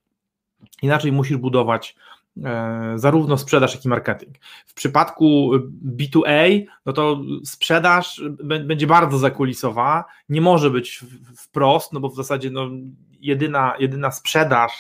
inaczej 0.81 1.12
musisz 1.12 1.38
budować 1.38 1.96
e, 2.43 2.93
zarówno 2.96 3.38
sprzedaż, 3.38 3.75
jak 3.75 3.86
i 3.86 3.89
marketing. 3.89 4.36
W 4.65 4.74
przypadku 4.74 5.51
B2A, 5.98 6.63
no 6.86 6.93
to 6.93 7.22
sprzedaż 7.46 8.22
będzie 8.43 8.88
bardzo 8.88 9.17
zakulisowa, 9.17 10.05
nie 10.29 10.41
może 10.41 10.70
być 10.70 11.05
wprost, 11.38 11.93
no 11.93 12.00
bo 12.00 12.10
w 12.10 12.15
zasadzie 12.15 12.50
no, 12.50 12.70
jedyna, 13.20 13.74
jedyna 13.79 14.12
sprzedaż 14.12 14.72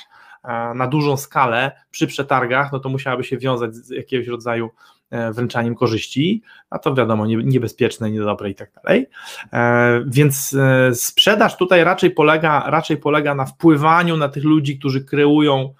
e, 0.43 0.73
na 0.75 0.87
dużą 0.87 1.17
skalę 1.17 1.71
przy 1.91 2.07
przetargach, 2.07 2.71
no 2.71 2.79
to 2.79 2.89
musiałaby 2.89 3.23
się 3.23 3.37
wiązać 3.37 3.75
z 3.75 3.89
jakiegoś 3.89 4.27
rodzaju 4.27 4.69
E, 4.69 5.00
wręczaniem 5.33 5.75
korzyści, 5.75 6.41
a 6.69 6.79
to 6.79 6.95
wiadomo, 6.95 7.25
niebezpieczne, 7.25 8.11
niedobre 8.11 8.49
i 8.49 8.55
tak 8.55 8.71
dalej. 8.83 9.07
E, 9.53 10.03
więc 10.07 10.53
e, 10.53 10.95
sprzedaż 10.95 11.57
tutaj 11.57 11.83
raczej 11.83 12.11
polega, 12.11 12.63
raczej 12.67 12.97
polega 12.97 13.35
na 13.35 13.45
wpływaniu 13.45 14.17
na 14.17 14.29
tych 14.29 14.43
ludzi, 14.43 14.79
którzy 14.79 15.05
kreują 15.05 15.73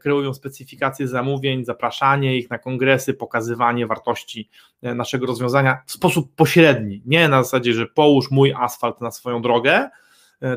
kreują 0.00 0.34
specyfikacje 0.34 1.08
zamówień, 1.08 1.64
zapraszanie 1.64 2.36
ich 2.36 2.50
na 2.50 2.58
kongresy, 2.58 3.14
pokazywanie 3.14 3.86
wartości 3.86 4.48
naszego 4.82 5.26
rozwiązania 5.26 5.78
w 5.86 5.92
sposób 5.92 6.34
pośredni, 6.36 7.02
nie 7.06 7.28
na 7.28 7.42
zasadzie, 7.42 7.72
że 7.72 7.86
połóż 7.86 8.30
mój 8.30 8.54
asfalt 8.58 9.00
na 9.00 9.10
swoją 9.10 9.42
drogę, 9.42 9.88
E, 9.88 10.03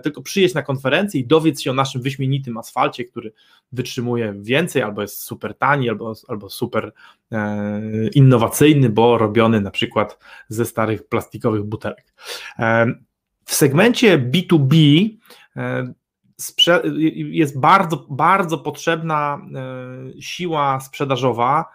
tylko 0.04 0.22
przyjedź 0.22 0.54
na 0.54 0.62
konferencję 0.62 1.22
i 1.22 1.28
dowiedz 1.28 1.62
się 1.62 1.72
o 1.72 1.74
naszym 1.74 2.02
wyśmienitym 2.02 2.58
asfalcie, 2.58 3.06
który 3.06 3.34
wytrzymuje 3.72 4.34
więcej, 4.40 4.82
albo 4.82 5.02
jest 5.02 5.22
super 5.22 5.58
tani, 5.58 5.90
albo, 5.90 6.14
albo 6.28 6.50
super 6.50 6.94
e, 7.32 7.82
innowacyjny, 8.08 8.90
bo 8.90 9.18
robiony 9.18 9.62
na 9.62 9.72
przykład 9.72 10.20
ze 10.48 10.66
starych 10.66 11.08
plastikowych 11.08 11.64
butelek. 11.64 12.14
E, 12.60 12.86
w 13.46 13.54
segmencie 13.54 14.20
B2B 14.20 15.08
jest 17.16 17.60
bardzo, 17.60 18.06
bardzo 18.10 18.58
potrzebna 18.58 19.42
siła 20.20 20.80
sprzedażowa, 20.80 21.66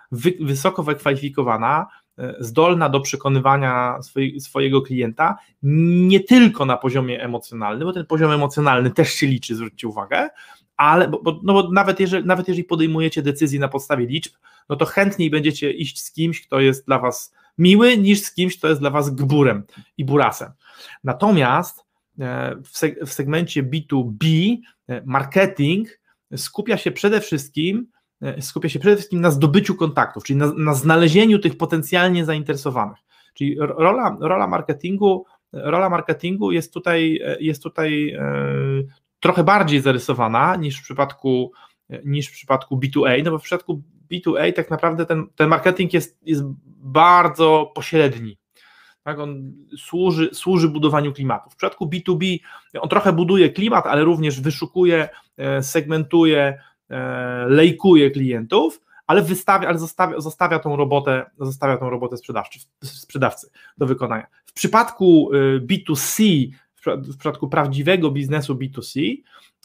wysoko 0.40 0.82
wykwalifikowana, 0.82 1.86
E, 1.86 2.01
zdolna 2.40 2.88
do 2.88 3.00
przekonywania 3.00 3.98
swojego 4.38 4.82
klienta 4.82 5.38
nie 5.62 6.20
tylko 6.20 6.66
na 6.66 6.76
poziomie 6.76 7.22
emocjonalnym, 7.22 7.88
bo 7.88 7.92
ten 7.92 8.06
poziom 8.06 8.30
emocjonalny 8.30 8.90
też 8.90 9.12
się 9.12 9.26
liczy, 9.26 9.56
zwróćcie 9.56 9.88
uwagę, 9.88 10.30
ale 10.76 11.08
bo, 11.08 11.40
no 11.42 11.52
bo 11.52 11.70
nawet, 11.70 12.00
jeżeli, 12.00 12.26
nawet 12.26 12.48
jeżeli 12.48 12.64
podejmujecie 12.64 13.22
decyzję 13.22 13.60
na 13.60 13.68
podstawie 13.68 14.06
liczb, 14.06 14.32
no 14.68 14.76
to 14.76 14.84
chętniej 14.84 15.30
będziecie 15.30 15.70
iść 15.70 16.02
z 16.02 16.12
kimś, 16.12 16.46
kto 16.46 16.60
jest 16.60 16.86
dla 16.86 16.98
was 16.98 17.34
miły, 17.58 17.98
niż 17.98 18.22
z 18.22 18.34
kimś, 18.34 18.58
kto 18.58 18.68
jest 18.68 18.80
dla 18.80 18.90
was 18.90 19.10
gburem 19.10 19.62
i 19.98 20.04
burasem. 20.04 20.52
Natomiast 21.04 21.84
e, 22.20 22.56
w 23.06 23.12
segmencie 23.12 23.62
B2B 23.62 24.56
e, 24.88 25.02
marketing 25.06 25.88
skupia 26.36 26.76
się 26.76 26.90
przede 26.90 27.20
wszystkim 27.20 27.86
E, 27.86 28.01
skupia 28.40 28.68
się 28.68 28.78
przede 28.78 28.96
wszystkim 28.96 29.20
na 29.20 29.30
zdobyciu 29.30 29.74
kontaktów, 29.74 30.24
czyli 30.24 30.38
na, 30.38 30.52
na 30.56 30.74
znalezieniu 30.74 31.38
tych 31.38 31.56
potencjalnie 31.56 32.24
zainteresowanych. 32.24 32.98
Czyli 33.34 33.56
rola, 33.58 34.16
rola 34.20 34.46
marketingu, 34.46 35.24
rola 35.52 35.90
marketingu 35.90 36.52
jest 36.52 36.72
tutaj, 36.72 37.20
e, 37.24 37.36
jest 37.40 37.62
tutaj 37.62 38.10
e, 38.10 38.24
trochę 39.20 39.44
bardziej 39.44 39.80
zarysowana 39.80 40.56
niż 40.56 40.78
w 40.78 40.82
przypadku 40.82 41.52
niż 42.04 42.28
w 42.28 42.32
przypadku 42.32 42.76
B2A, 42.76 43.24
no 43.24 43.30
bo 43.30 43.38
w 43.38 43.42
przypadku 43.42 43.82
B2A 44.12 44.52
tak 44.52 44.70
naprawdę 44.70 45.06
ten, 45.06 45.26
ten 45.36 45.48
marketing 45.48 45.92
jest, 45.92 46.18
jest 46.22 46.42
bardzo 46.76 47.72
pośredni. 47.74 48.38
Tak, 49.02 49.18
on 49.18 49.52
służy, 49.78 50.30
służy 50.32 50.68
budowaniu 50.68 51.12
klimatu. 51.12 51.50
W 51.50 51.56
przypadku 51.56 51.86
B2B 51.86 52.38
on 52.80 52.88
trochę 52.88 53.12
buduje 53.12 53.50
klimat, 53.50 53.86
ale 53.86 54.04
również 54.04 54.40
wyszukuje, 54.40 55.08
segmentuje, 55.60 56.58
E, 56.58 56.71
lejkuje 57.48 58.10
klientów, 58.10 58.80
ale 59.06 59.22
wystawia, 59.22 59.68
ale 59.68 59.78
zostawia, 59.78 60.20
zostawia 60.20 60.58
tą 60.58 60.76
robotę, 60.76 61.30
zostawia 61.40 61.76
tą 61.76 61.90
robotę 61.90 62.16
sprzedawcy, 62.16 62.58
sprzedawcy 62.82 63.50
do 63.78 63.86
wykonania. 63.86 64.26
W 64.44 64.52
przypadku 64.52 65.30
e, 65.32 65.60
B2C, 65.60 66.22
w 66.86 67.16
przypadku 67.16 67.48
prawdziwego 67.48 68.10
biznesu 68.10 68.54
B2C, 68.54 69.16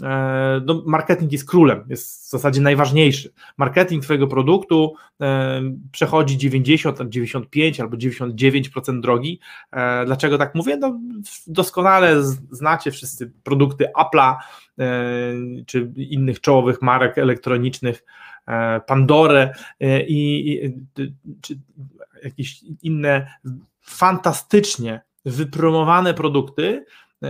e, 0.03 0.61
no 0.65 0.83
marketing 0.85 1.31
jest 1.31 1.49
królem, 1.49 1.85
jest 1.89 2.27
w 2.27 2.29
zasadzie 2.29 2.61
najważniejszy. 2.61 3.33
Marketing 3.57 4.03
Twojego 4.03 4.27
produktu 4.27 4.93
przechodzi 5.91 6.37
90, 6.37 7.09
95 7.09 7.79
albo 7.79 7.97
99% 7.97 8.99
drogi. 9.01 9.39
Dlaczego 10.05 10.37
tak 10.37 10.55
mówię? 10.55 10.77
No, 10.77 10.99
doskonale 11.47 12.23
znacie 12.51 12.91
wszyscy 12.91 13.31
produkty 13.43 13.85
Apple'a, 13.99 14.35
E, 14.79 15.33
czy 15.65 15.91
innych 15.95 16.41
czołowych 16.41 16.81
marek 16.81 17.17
elektronicznych, 17.17 18.03
e, 18.47 18.81
Pandorę 18.87 19.53
e, 19.79 20.01
i, 20.07 20.61
czy 21.41 21.59
jakieś 22.23 22.63
inne 22.81 23.33
fantastycznie 23.81 25.01
wypromowane 25.25 26.13
produkty, 26.13 26.85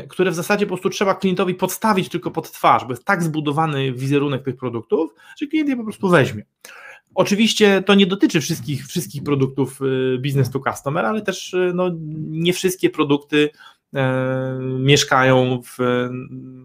które 0.10 0.32
w 0.32 0.36
zasadzie 0.36 0.66
po 0.66 0.70
prostu 0.70 0.90
trzeba 0.90 1.16
klientowi 1.16 1.56
podstawić 1.56 2.10
tylko 2.10 2.32
pod 2.32 2.52
twarz, 2.52 2.84
bo 2.86 2.90
jest 2.90 3.06
tak 3.06 3.24
zbudowany 3.24 3.94
wizerunek 3.94 4.44
tych 4.44 4.58
produktów, 4.58 5.12
że 5.42 5.48
klient 5.48 5.70
je 5.70 5.78
po 5.78 5.84
prostu 5.84 6.10
weźmie. 6.10 6.46
Oczywiście 7.16 7.84
to 7.86 7.96
nie 7.96 8.06
dotyczy 8.06 8.42
wszystkich, 8.42 8.88
wszystkich 8.88 9.24
produktów 9.24 9.80
business 10.24 10.50
to 10.50 10.60
customer, 10.60 11.06
ale 11.06 11.22
też 11.22 11.56
no, 11.74 11.90
nie 12.30 12.54
wszystkie 12.54 12.90
produkty 12.90 13.50
E, 13.50 13.77
mieszkają 14.80 15.62
w 15.64 15.78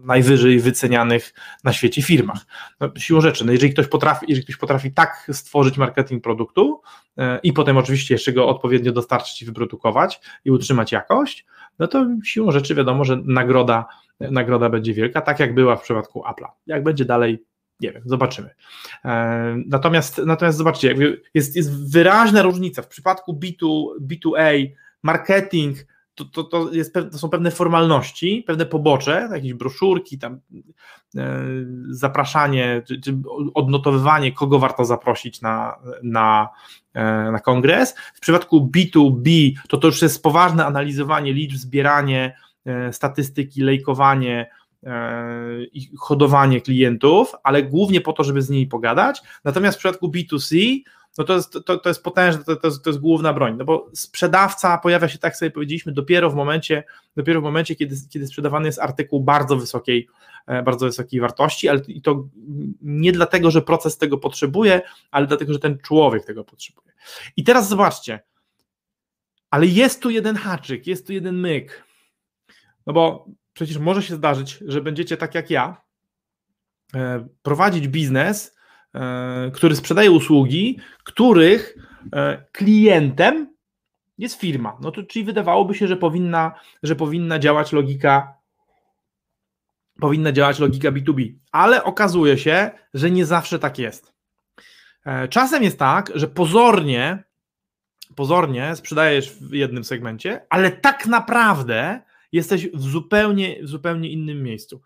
najwyżej 0.05 0.59
wycenianych 0.59 1.33
na 1.63 1.73
świecie 1.73 2.01
firmach. 2.01 2.45
No, 2.79 2.91
siłą 2.97 3.21
rzeczy, 3.21 3.45
no 3.45 3.51
jeżeli, 3.51 3.73
ktoś 3.73 3.87
potrafi, 3.87 4.25
jeżeli 4.29 4.43
ktoś 4.43 4.57
potrafi 4.57 4.91
tak 4.91 5.27
stworzyć 5.31 5.77
marketing 5.77 6.23
produktu 6.23 6.81
e, 7.17 7.39
i 7.43 7.53
potem 7.53 7.77
oczywiście 7.77 8.13
jeszcze 8.13 8.33
go 8.33 8.47
odpowiednio 8.47 8.91
dostarczyć 8.91 9.41
i 9.41 9.45
wyprodukować 9.45 10.21
i 10.45 10.51
utrzymać 10.51 10.91
jakość, 10.91 11.45
no 11.79 11.87
to 11.87 12.07
siłą 12.23 12.51
rzeczy 12.51 12.75
wiadomo, 12.75 13.05
że 13.05 13.21
nagroda, 13.25 13.85
nagroda 14.19 14.69
będzie 14.69 14.93
wielka, 14.93 15.21
tak 15.21 15.39
jak 15.39 15.53
była 15.53 15.75
w 15.75 15.81
przypadku 15.81 16.23
Apple'a. 16.23 16.47
Jak 16.67 16.83
będzie 16.83 17.05
dalej, 17.05 17.43
nie 17.79 17.91
wiem, 17.91 18.01
zobaczymy. 18.05 18.49
E, 19.05 19.55
natomiast, 19.67 20.21
natomiast 20.25 20.57
zobaczcie, 20.57 20.95
jest, 21.33 21.55
jest 21.55 21.91
wyraźna 21.91 22.41
różnica 22.41 22.81
w 22.81 22.87
przypadku 22.87 23.39
B2, 23.43 23.85
B2A, 24.01 24.67
marketing 25.03 25.77
to, 26.15 26.25
to, 26.25 26.43
to, 26.43 26.71
jest, 26.71 26.93
to 26.93 27.17
są 27.17 27.29
pewne 27.29 27.51
formalności, 27.51 28.43
pewne 28.47 28.65
pobocze, 28.65 29.29
jakieś 29.31 29.53
broszurki, 29.53 30.19
tam 30.19 30.39
e, 31.17 31.43
zapraszanie, 31.89 32.81
czy, 32.87 33.01
czy, 33.01 33.17
odnotowywanie, 33.53 34.31
kogo 34.31 34.59
warto 34.59 34.85
zaprosić 34.85 35.41
na, 35.41 35.75
na, 36.03 36.49
e, 36.93 37.31
na 37.31 37.39
kongres. 37.39 37.95
W 38.15 38.19
przypadku 38.19 38.71
B2B 38.75 39.51
to 39.69 39.77
to 39.77 39.87
już 39.87 40.01
jest 40.01 40.23
poważne 40.23 40.65
analizowanie 40.65 41.33
liczb, 41.33 41.57
zbieranie 41.57 42.35
e, 42.65 42.93
statystyki, 42.93 43.61
lejkowanie, 43.61 44.49
i 45.73 45.89
hodowanie 45.99 46.61
klientów, 46.61 47.31
ale 47.43 47.63
głównie 47.63 48.01
po 48.01 48.13
to, 48.13 48.23
żeby 48.23 48.41
z 48.41 48.49
nimi 48.49 48.67
pogadać. 48.67 49.21
Natomiast 49.43 49.77
w 49.77 49.79
przypadku 49.79 50.07
B2C 50.07 50.79
no 51.17 51.23
to 51.23 51.35
jest, 51.35 51.53
to, 51.65 51.77
to 51.77 51.89
jest 51.89 52.03
potężne, 52.03 52.43
to, 52.43 52.55
to, 52.55 52.67
jest, 52.67 52.83
to 52.83 52.89
jest 52.89 52.99
główna 52.99 53.33
broń, 53.33 53.55
no 53.57 53.65
bo 53.65 53.89
sprzedawca 53.93 54.77
pojawia 54.77 55.07
się, 55.07 55.17
tak 55.17 55.37
sobie 55.37 55.51
powiedzieliśmy, 55.51 55.91
dopiero 55.91 56.29
w 56.29 56.35
momencie, 56.35 56.83
dopiero 57.15 57.41
w 57.41 57.43
momencie, 57.43 57.75
kiedy, 57.75 57.95
kiedy 58.09 58.27
sprzedawany 58.27 58.65
jest 58.65 58.79
artykuł 58.79 59.23
bardzo 59.23 59.55
wysokiej, 59.55 60.07
e, 60.47 60.63
bardzo 60.63 60.85
wysokiej 60.85 61.19
wartości, 61.19 61.69
ale 61.69 61.81
i 61.87 62.01
to 62.01 62.27
nie 62.81 63.11
dlatego, 63.11 63.51
że 63.51 63.61
proces 63.61 63.97
tego 63.97 64.17
potrzebuje, 64.17 64.81
ale 65.11 65.27
dlatego, 65.27 65.53
że 65.53 65.59
ten 65.59 65.77
człowiek 65.77 66.25
tego 66.25 66.43
potrzebuje. 66.43 66.91
I 67.37 67.43
teraz 67.43 67.69
zobaczcie, 67.69 68.19
ale 69.49 69.65
jest 69.65 70.01
tu 70.01 70.09
jeden 70.09 70.35
haczyk, 70.35 70.87
jest 70.87 71.07
tu 71.07 71.13
jeden 71.13 71.35
myk, 71.35 71.83
no 72.87 72.93
bo 72.93 73.27
przecież 73.53 73.77
może 73.77 74.03
się 74.03 74.15
zdarzyć, 74.15 74.59
że 74.67 74.81
będziecie 74.81 75.17
tak 75.17 75.35
jak 75.35 75.49
ja, 75.49 75.81
e, 76.95 77.27
prowadzić 77.43 77.87
biznes, 77.87 78.53
E, 78.95 79.51
który 79.53 79.75
sprzedaje 79.75 80.11
usługi, 80.11 80.79
których 81.03 81.77
e, 82.13 82.43
klientem 82.51 83.53
jest 84.17 84.39
firma. 84.39 84.77
No 84.81 84.91
to 84.91 85.03
czyli 85.03 85.25
wydawałoby 85.25 85.75
się, 85.75 85.87
że 85.87 85.97
powinna, 85.97 86.51
że 86.83 86.95
powinna 86.95 87.39
działać 87.39 87.71
logika 87.71 88.33
powinna 89.99 90.31
działać 90.31 90.59
logika 90.59 90.91
B2B, 90.91 91.33
ale 91.51 91.83
okazuje 91.83 92.37
się, 92.37 92.71
że 92.93 93.11
nie 93.11 93.25
zawsze 93.25 93.59
tak 93.59 93.79
jest. 93.79 94.13
Czasem 95.29 95.63
jest 95.63 95.79
tak, 95.79 96.11
że 96.15 96.27
pozornie 96.27 97.23
pozornie 98.15 98.75
sprzedajesz 98.75 99.31
w 99.31 99.53
jednym 99.53 99.83
segmencie, 99.83 100.45
ale 100.49 100.71
tak 100.71 101.05
naprawdę 101.05 102.01
jesteś 102.33 102.69
w 102.73 102.81
zupełnie, 102.81 103.63
w 103.63 103.67
zupełnie 103.67 104.09
innym 104.09 104.43
miejscu. 104.43 104.81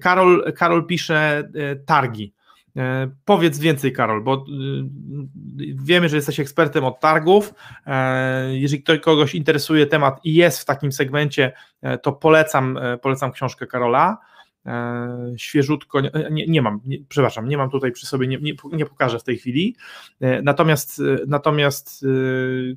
Karol, 0.00 0.52
Karol 0.52 0.86
pisze 0.86 1.50
targi. 1.86 2.32
E, 2.78 3.10
powiedz 3.24 3.58
więcej, 3.58 3.92
Karol, 3.92 4.22
bo 4.22 4.44
wiemy, 5.74 6.08
że 6.08 6.16
jesteś 6.16 6.40
ekspertem 6.40 6.84
od 6.84 7.00
targów. 7.00 7.54
E, 7.86 8.58
jeżeli 8.58 8.82
ktoś 8.82 9.00
kogoś 9.00 9.34
interesuje 9.34 9.86
temat 9.86 10.20
i 10.24 10.34
jest 10.34 10.60
w 10.60 10.64
takim 10.64 10.92
segmencie, 10.92 11.52
e, 11.82 11.98
to 11.98 12.12
polecam, 12.12 12.78
polecam 13.02 13.32
książkę 13.32 13.66
Karola. 13.66 14.18
Świeżutko, 15.36 16.00
nie, 16.30 16.46
nie 16.46 16.62
mam, 16.62 16.80
nie, 16.86 16.98
przepraszam, 17.08 17.48
nie 17.48 17.56
mam 17.56 17.70
tutaj 17.70 17.92
przy 17.92 18.06
sobie, 18.06 18.26
nie, 18.26 18.38
nie, 18.72 18.86
pokażę 18.86 19.18
w 19.18 19.24
tej 19.24 19.38
chwili. 19.38 19.76
Natomiast, 20.42 21.02
natomiast 21.26 22.06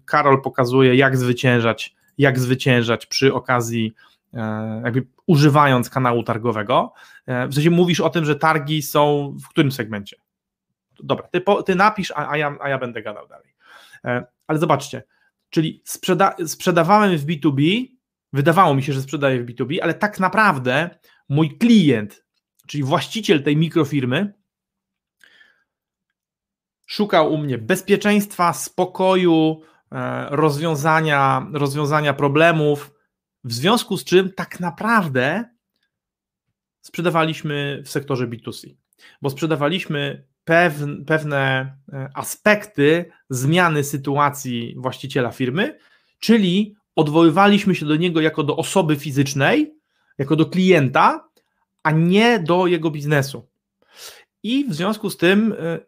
Karol 0.05 0.41
pokazuje, 0.41 0.95
jak 0.95 1.17
zwyciężać, 1.17 1.95
jak 2.21 2.39
zwyciężać 2.39 3.05
przy 3.05 3.33
okazji 3.33 3.93
E, 4.33 4.81
jakby 4.85 5.07
używając 5.27 5.89
kanału 5.89 6.23
targowego. 6.23 6.93
E, 7.25 7.47
w 7.47 7.53
sensie 7.53 7.69
mówisz 7.69 7.99
o 7.99 8.09
tym, 8.09 8.25
że 8.25 8.35
targi 8.35 8.81
są 8.81 9.35
w 9.45 9.49
którym 9.49 9.71
segmencie? 9.71 10.17
Dobra, 11.03 11.27
ty, 11.27 11.41
po, 11.41 11.63
ty 11.63 11.75
napisz, 11.75 12.11
a, 12.11 12.29
a, 12.29 12.37
ja, 12.37 12.57
a 12.61 12.69
ja 12.69 12.77
będę 12.77 13.01
gadał 13.01 13.27
dalej. 13.27 13.53
E, 14.05 14.25
ale 14.47 14.59
zobaczcie, 14.59 15.03
czyli 15.49 15.81
sprzeda 15.85 16.35
sprzedawałem 16.47 17.17
w 17.17 17.25
B2B, 17.25 17.87
wydawało 18.33 18.75
mi 18.75 18.83
się, 18.83 18.93
że 18.93 19.01
sprzedaję 19.01 19.43
w 19.43 19.45
B2B, 19.45 19.79
ale 19.81 19.93
tak 19.93 20.19
naprawdę 20.19 20.89
mój 21.29 21.57
klient, 21.57 22.25
czyli 22.67 22.83
właściciel 22.83 23.43
tej 23.43 23.57
mikrofirmy, 23.57 24.33
szukał 26.87 27.33
u 27.33 27.37
mnie 27.37 27.57
bezpieczeństwa, 27.57 28.53
spokoju, 28.53 29.61
rozwiązania, 30.29 31.47
rozwiązania 31.53 32.13
problemów, 32.13 32.93
w 33.43 33.53
związku 33.53 33.97
z 33.97 34.03
czym 34.03 34.33
tak 34.33 34.59
naprawdę 34.59 35.45
sprzedawaliśmy 36.81 37.81
w 37.85 37.89
sektorze 37.89 38.27
B2C, 38.27 38.75
bo 39.21 39.29
sprzedawaliśmy 39.29 40.27
pewne 41.05 41.75
aspekty 42.15 43.11
zmiany 43.29 43.83
sytuacji 43.83 44.75
właściciela 44.77 45.31
firmy, 45.31 45.77
czyli 46.19 46.75
odwoływaliśmy 46.95 47.75
się 47.75 47.85
do 47.85 47.95
niego 47.95 48.21
jako 48.21 48.43
do 48.43 48.57
osoby 48.57 48.95
fizycznej, 48.95 49.73
jako 50.17 50.35
do 50.35 50.45
klienta, 50.45 51.29
a 51.83 51.91
nie 51.91 52.39
do 52.39 52.67
jego 52.67 52.91
biznesu. 52.91 53.49
I 54.43 54.65
w 54.69 54.73
związku 54.73 55.09
z 55.09 55.17
tym, 55.17 55.51
y, 55.51 55.85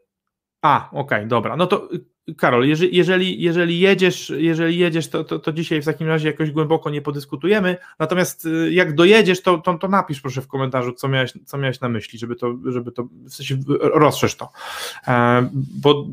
a, 0.62 0.90
okej, 0.92 1.02
okay, 1.02 1.28
dobra, 1.28 1.58
no 1.58 1.68
to 1.68 1.90
Karol, 2.38 2.68
jeżeli, 2.68 3.42
jeżeli, 3.42 3.80
jedziesz, 3.80 4.34
jeżeli 4.38 4.78
jedziesz 4.78 5.10
to, 5.10 5.24
to, 5.24 5.40
to, 5.40 5.54
dzisiaj 5.54 5.82
w 5.82 5.86
takim 5.86 6.08
razie 6.08 6.28
jakoś 6.28 6.52
głęboko 6.52 6.90
nie 6.90 7.02
podyskutujemy, 7.02 7.78
natomiast 8.00 8.46
y, 8.46 8.74
jak 8.74 8.96
dojedziesz, 8.96 9.42
to, 9.42 9.58
to, 9.58 9.78
to 9.78 9.88
napisz 9.88 10.22
proszę 10.22 10.42
w 10.42 10.48
komentarzu, 10.48 10.94
co 10.94 11.08
miałeś, 11.08 11.34
co 11.46 11.58
miałeś 11.58 11.82
na 11.82 11.90
myśli, 11.90 12.20
żeby 12.20 12.36
to, 12.36 12.56
żeby 12.66 12.92
to 12.92 13.04
w 13.04 13.34
sensie 13.34 13.58
rozszerz 13.80 14.36
to, 14.36 14.50
e, 15.08 15.50
bo 15.54 16.08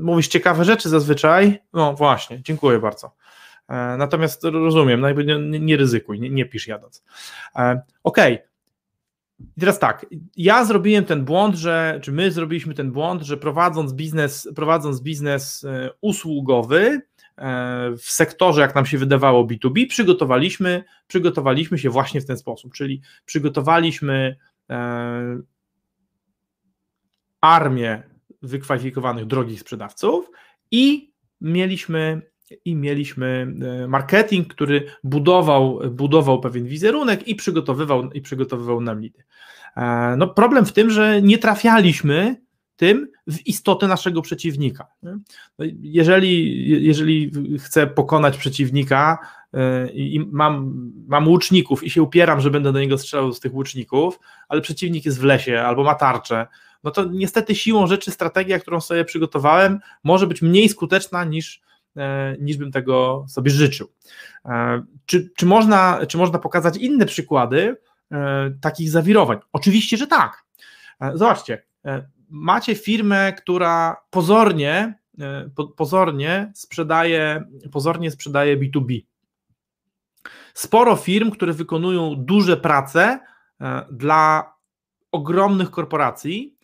mówisz 0.00 0.28
ciekawe 0.28 0.64
rzeczy 0.64 0.88
zazwyczaj, 0.88 1.58
no 1.72 1.94
właśnie, 1.94 2.42
dziękuję 2.42 2.78
bardzo. 2.78 3.14
E, 3.68 3.96
natomiast 3.96 4.44
rozumiem, 4.44 5.00
no 5.00 5.10
nie, 5.10 5.60
nie 5.60 5.76
ryzykuj, 5.76 6.20
nie, 6.20 6.30
nie 6.30 6.46
pisz 6.46 6.66
jadąc. 6.66 7.04
E, 7.56 7.82
okej. 8.02 8.34
Okay. 8.34 8.45
I 9.56 9.60
teraz 9.60 9.78
tak, 9.78 10.06
ja 10.36 10.64
zrobiłem 10.64 11.04
ten 11.04 11.24
błąd, 11.24 11.54
że, 11.54 12.00
czy 12.02 12.12
my 12.12 12.30
zrobiliśmy 12.30 12.74
ten 12.74 12.92
błąd, 12.92 13.22
że 13.22 13.36
prowadząc 13.36 13.92
biznes, 13.92 14.48
prowadząc 14.54 15.00
biznes 15.00 15.64
e, 15.64 15.90
usługowy 16.00 17.00
w 17.98 18.04
sektorze, 18.04 18.60
jak 18.60 18.74
nam 18.74 18.86
się 18.86 18.98
wydawało 18.98 19.46
B2B, 19.46 19.86
przygotowaliśmy, 19.88 20.84
przygotowaliśmy 21.06 21.78
się 21.78 21.90
właśnie 21.90 22.20
w 22.20 22.26
ten 22.26 22.36
sposób, 22.36 22.74
czyli 22.74 23.02
przygotowaliśmy 23.24 24.36
armię 27.40 28.02
wykwalifikowanych 28.42 29.26
drogich 29.26 29.60
sprzedawców 29.60 30.30
i 30.70 31.12
mieliśmy 31.40 32.22
i 32.64 32.76
mieliśmy 32.76 33.54
e, 33.82 33.88
marketing, 33.88 34.48
który 34.48 34.86
budował, 35.04 35.80
budował 35.90 36.40
pewien 36.40 36.66
wizerunek 36.66 37.28
i 37.28 37.34
przygotowywał, 37.34 38.12
i 38.12 38.20
przygotowywał 38.20 38.80
nam 38.80 39.00
lidy. 39.00 39.24
E, 39.76 40.14
no 40.18 40.28
problem 40.28 40.66
w 40.66 40.72
tym, 40.72 40.90
że 40.90 41.22
nie 41.22 41.38
trafialiśmy 41.38 42.36
tym 42.76 43.08
w 43.26 43.46
istotę 43.46 43.88
naszego 43.88 44.22
przeciwnika. 44.22 44.86
No, 45.02 45.12
jeżeli, 45.80 46.84
jeżeli 46.84 47.32
chcę 47.58 47.86
pokonać 47.86 48.36
przeciwnika 48.36 49.18
e, 49.52 49.88
i 49.88 50.20
mam, 50.32 50.74
mam 51.08 51.28
łuczników 51.28 51.84
i 51.84 51.90
się 51.90 52.02
upieram, 52.02 52.40
że 52.40 52.50
będę 52.50 52.72
do 52.72 52.80
niego 52.80 52.98
strzelał 52.98 53.32
z 53.32 53.40
tych 53.40 53.54
łuczników, 53.54 54.20
ale 54.48 54.60
przeciwnik 54.60 55.04
jest 55.04 55.20
w 55.20 55.24
lesie 55.24 55.60
albo 55.60 55.84
ma 55.84 55.94
tarczę, 55.94 56.46
no 56.84 56.90
to 56.90 57.04
niestety 57.04 57.54
siłą 57.54 57.86
rzeczy 57.86 58.10
strategia, 58.10 58.58
którą 58.58 58.80
sobie 58.80 59.04
przygotowałem, 59.04 59.80
może 60.04 60.26
być 60.26 60.42
mniej 60.42 60.68
skuteczna 60.68 61.24
niż 61.24 61.60
niż 62.40 62.56
bym 62.56 62.72
tego 62.72 63.24
sobie 63.28 63.50
życzył. 63.50 63.88
E, 64.44 64.82
czy, 65.06 65.30
czy, 65.36 65.46
można, 65.46 66.06
czy 66.08 66.18
można 66.18 66.38
pokazać 66.38 66.76
inne 66.76 67.06
przykłady 67.06 67.76
e, 68.12 68.50
takich 68.60 68.90
zawirowań? 68.90 69.38
Oczywiście, 69.52 69.96
że 69.96 70.06
tak. 70.06 70.46
Zobaczcie, 71.14 71.62
macie 72.28 72.74
firmę, 72.74 73.32
która 73.32 73.96
pozornie, 74.10 74.98
pozornie 75.76 76.52
sprzedaje, 76.54 77.44
pozornie 77.72 78.10
sprzedaje 78.10 78.56
B2B. 78.56 79.00
Sporo 80.54 80.96
firm, 80.96 81.30
które 81.30 81.52
wykonują 81.52 82.14
duże 82.18 82.56
prace 82.56 83.20
dla 83.90 84.54
ogromnych 85.12 85.70
korporacji, 85.70 86.56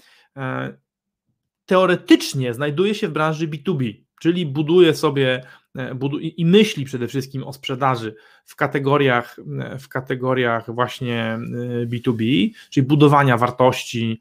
teoretycznie 1.67 2.55
znajduje 2.55 2.95
się 2.95 3.09
w 3.09 3.13
branży 3.13 3.49
B2B 3.49 3.95
czyli 4.23 4.47
buduje 4.47 4.95
sobie 4.95 5.43
e, 5.77 5.97
i 6.21 6.47
myśli 6.47 6.85
przede 6.85 7.09
wszystkim 7.09 7.45
o 7.45 7.53
sprzedaży 7.53 8.15
w 8.45 8.57
kategoriach, 8.57 9.37
e, 9.61 9.79
w 9.79 9.89
kategoriach 9.89 10.75
właśnie 10.75 11.39
B2B, 11.87 12.51
e, 12.51 12.71
czyli 12.71 12.87
budowania 12.87 13.37
wartości 13.39 14.21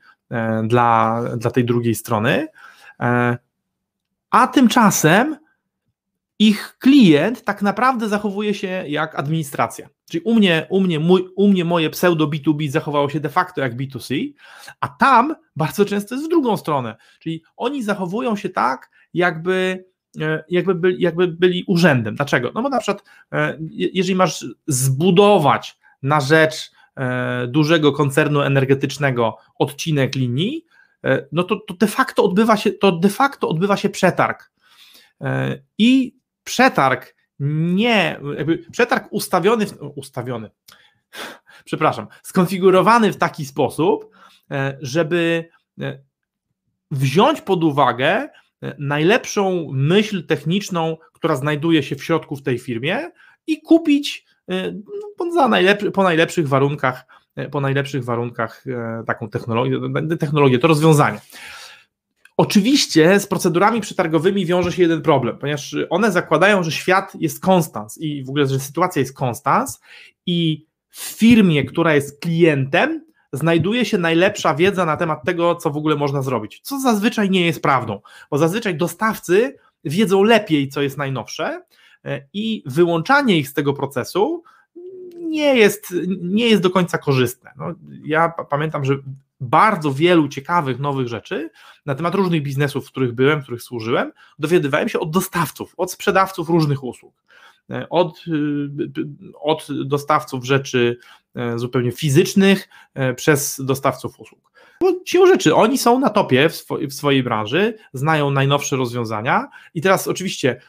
dla, 0.64 1.22
dla 1.38 1.52
tej 1.52 1.66
drugiej 1.66 1.96
strony, 1.96 2.48
a 4.30 4.48
tymczasem 4.48 5.38
ich 6.40 6.78
klient 6.80 7.44
tak 7.44 7.62
naprawdę 7.62 8.10
zachowuje 8.10 8.54
się 8.54 8.84
jak 8.88 9.20
administracja. 9.20 9.90
Czyli 10.10 10.24
u 10.24 10.34
mnie, 10.36 10.68
u 10.70 10.80
mnie, 10.82 11.00
mój, 11.00 11.28
u 11.36 11.48
mnie 11.48 11.66
moje 11.66 11.90
pseudo 11.90 12.28
B2B 12.28 12.70
zachowało 12.70 13.10
się 13.10 13.20
de 13.20 13.30
facto 13.30 13.62
jak 13.62 13.76
B2C, 13.76 14.34
a 14.80 14.88
tam 14.88 15.36
bardzo 15.56 15.86
często 15.86 16.16
jest 16.16 16.28
w 16.28 16.30
drugą 16.30 16.58
stronę. 16.58 16.96
Czyli 17.20 17.44
oni 17.58 17.84
zachowują 17.84 18.36
się 18.36 18.50
tak, 18.50 18.90
jakby 19.14 19.91
jakby 20.50 20.76
byli, 20.76 21.02
jakby 21.02 21.28
byli 21.28 21.64
urzędem. 21.68 22.16
Dlaczego? 22.16 22.52
No 22.56 22.62
bo 22.62 22.70
na 22.70 22.80
przykład, 22.80 23.04
e, 23.32 23.58
jeżeli 23.72 24.16
masz 24.16 24.46
zbudować 24.68 25.78
na 26.04 26.22
rzecz 26.22 26.72
e, 26.98 27.48
dużego 27.48 27.92
koncernu 27.92 28.42
energetycznego 28.42 29.38
odcinek 29.60 30.16
linii, 30.16 30.66
no 31.32 31.44
to, 31.44 31.56
to 31.56 31.74
de 31.74 31.88
facto 31.88 32.24
odbywa 32.24 32.58
się, 32.58 32.72
to 32.72 32.92
de 32.92 33.10
facto 33.10 33.50
odbywa 33.50 33.78
się 33.78 33.90
przetarg. 33.90 34.52
I 35.78 36.16
przetarg 36.44 37.16
nie, 37.40 38.20
przetarg 38.72 39.08
ustawiony, 39.12 39.66
ustawiony, 39.96 40.50
przepraszam, 41.66 42.08
skonfigurowany 42.24 43.14
w 43.14 43.18
taki 43.18 43.46
sposób, 43.46 44.16
żeby 44.82 45.50
wziąć 46.92 47.42
pod 47.42 47.64
uwagę 47.64 48.30
najlepszą 48.80 49.68
myśl 49.74 50.26
techniczną, 50.26 50.98
która 51.14 51.36
znajduje 51.36 51.84
się 51.84 51.96
w 51.96 52.04
środku 52.04 52.36
w 52.36 52.44
tej 52.44 52.60
firmie 52.60 53.12
i 53.48 53.62
kupić 53.62 54.26
e, 54.50 54.72
no, 55.20 55.32
za 55.32 55.48
najlepszy, 55.48 55.92
po 55.92 56.04
najlepszych 56.04 56.48
warunkach, 56.48 57.06
e, 57.36 57.50
po 57.50 57.62
najlepszych 57.62 58.04
warunkach 58.04 58.64
e, 58.68 59.04
taką 59.08 59.30
technologię, 59.30 59.80
technologię, 60.20 60.60
to 60.60 60.68
rozwiązanie. 60.68 61.22
Oczywiście 62.38 63.20
z 63.20 63.28
procedurami 63.28 63.82
przetargowymi 63.82 64.46
wiąże 64.46 64.72
się 64.72 64.82
jeden 64.82 65.02
problem, 65.02 65.38
ponieważ 65.38 65.76
one 65.90 66.12
zakładają, 66.12 66.64
że 66.64 66.72
świat 66.72 67.14
jest 67.20 67.42
konstans 67.42 67.98
i 67.98 68.24
w 68.24 68.30
ogóle, 68.30 68.48
że 68.48 68.60
sytuacja 68.60 69.00
jest 69.00 69.16
konstans 69.16 69.82
i 70.26 70.66
w 70.90 71.00
firmie, 71.00 71.64
która 71.66 71.96
jest 71.96 72.22
klientem, 72.22 73.06
znajduje 73.34 73.86
się 73.86 73.98
najlepsza 73.98 74.56
wiedza 74.56 74.86
na 74.86 74.98
temat 74.98 75.24
tego, 75.26 75.56
co 75.56 75.70
w 75.70 75.78
ogóle 75.78 75.96
można 75.96 76.22
zrobić, 76.22 76.60
co 76.64 76.80
zazwyczaj 76.80 77.30
nie 77.30 77.46
jest 77.46 77.62
prawdą, 77.62 78.02
bo 78.32 78.38
zazwyczaj 78.38 78.76
dostawcy 78.76 79.58
wiedzą 79.84 80.24
lepiej, 80.24 80.70
co 80.70 80.82
jest 80.82 80.98
najnowsze 80.98 81.62
e, 82.06 82.28
i 82.34 82.64
wyłączanie 82.66 83.38
ich 83.38 83.50
z 83.50 83.54
tego 83.54 83.74
procesu 83.74 84.44
nie 85.16 85.56
jest, 85.56 85.94
nie 86.22 86.50
jest 86.50 86.62
do 86.62 86.70
końca 86.70 86.98
korzystne. 86.98 87.52
No, 87.58 87.74
ja 88.04 88.30
pamiętam, 88.50 88.86
że 88.86 88.98
bardzo 89.42 89.94
wielu 89.94 90.28
ciekawych 90.28 90.80
nowych 90.80 91.08
rzeczy 91.08 91.50
na 91.86 91.96
temat 91.96 92.16
różnych 92.16 92.44
biznesów, 92.44 92.88
w 92.88 92.92
których 92.92 93.14
byłem, 93.14 93.40
w 93.40 93.44
których 93.44 93.62
służyłem, 93.62 94.12
dowiadywałem 94.40 94.90
się 94.90 95.00
od 95.00 95.12
dostawców, 95.12 95.74
od 95.78 95.92
sprzedawców 95.92 96.50
różnych 96.50 96.84
usług. 96.84 97.14
E, 97.70 97.90
od, 97.90 98.28
y, 98.28 98.70
od 99.42 99.68
dostawców 99.86 100.46
rzeczy 100.46 100.98
e, 101.36 101.60
zupełnie 101.60 101.92
fizycznych 101.92 102.70
e, 102.94 103.14
przez 103.14 103.62
dostawców 103.66 104.20
usług. 104.20 104.52
Bo 104.82 104.94
siłą 105.06 105.28
rzeczy, 105.28 105.56
oni 105.56 105.78
są 105.78 106.00
na 106.00 106.10
topie 106.10 106.50
w, 106.50 106.56
swo 106.56 106.78
w 106.78 106.94
swojej 106.94 107.24
branży, 107.24 107.78
znają 107.94 108.32
najnowsze 108.32 108.76
rozwiązania 108.76 109.48
i 109.74 109.82
teraz 109.82 110.08
oczywiście 110.08 110.62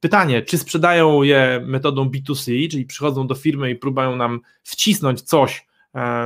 pytanie, 0.00 0.42
czy 0.42 0.58
sprzedają 0.58 1.22
je 1.22 1.62
metodą 1.66 2.08
B2C, 2.08 2.70
czyli 2.70 2.84
przychodzą 2.84 3.26
do 3.26 3.34
firmy 3.34 3.70
i 3.70 3.76
próbują 3.76 4.16
nam 4.16 4.40
wcisnąć 4.62 5.22
coś, 5.22 5.66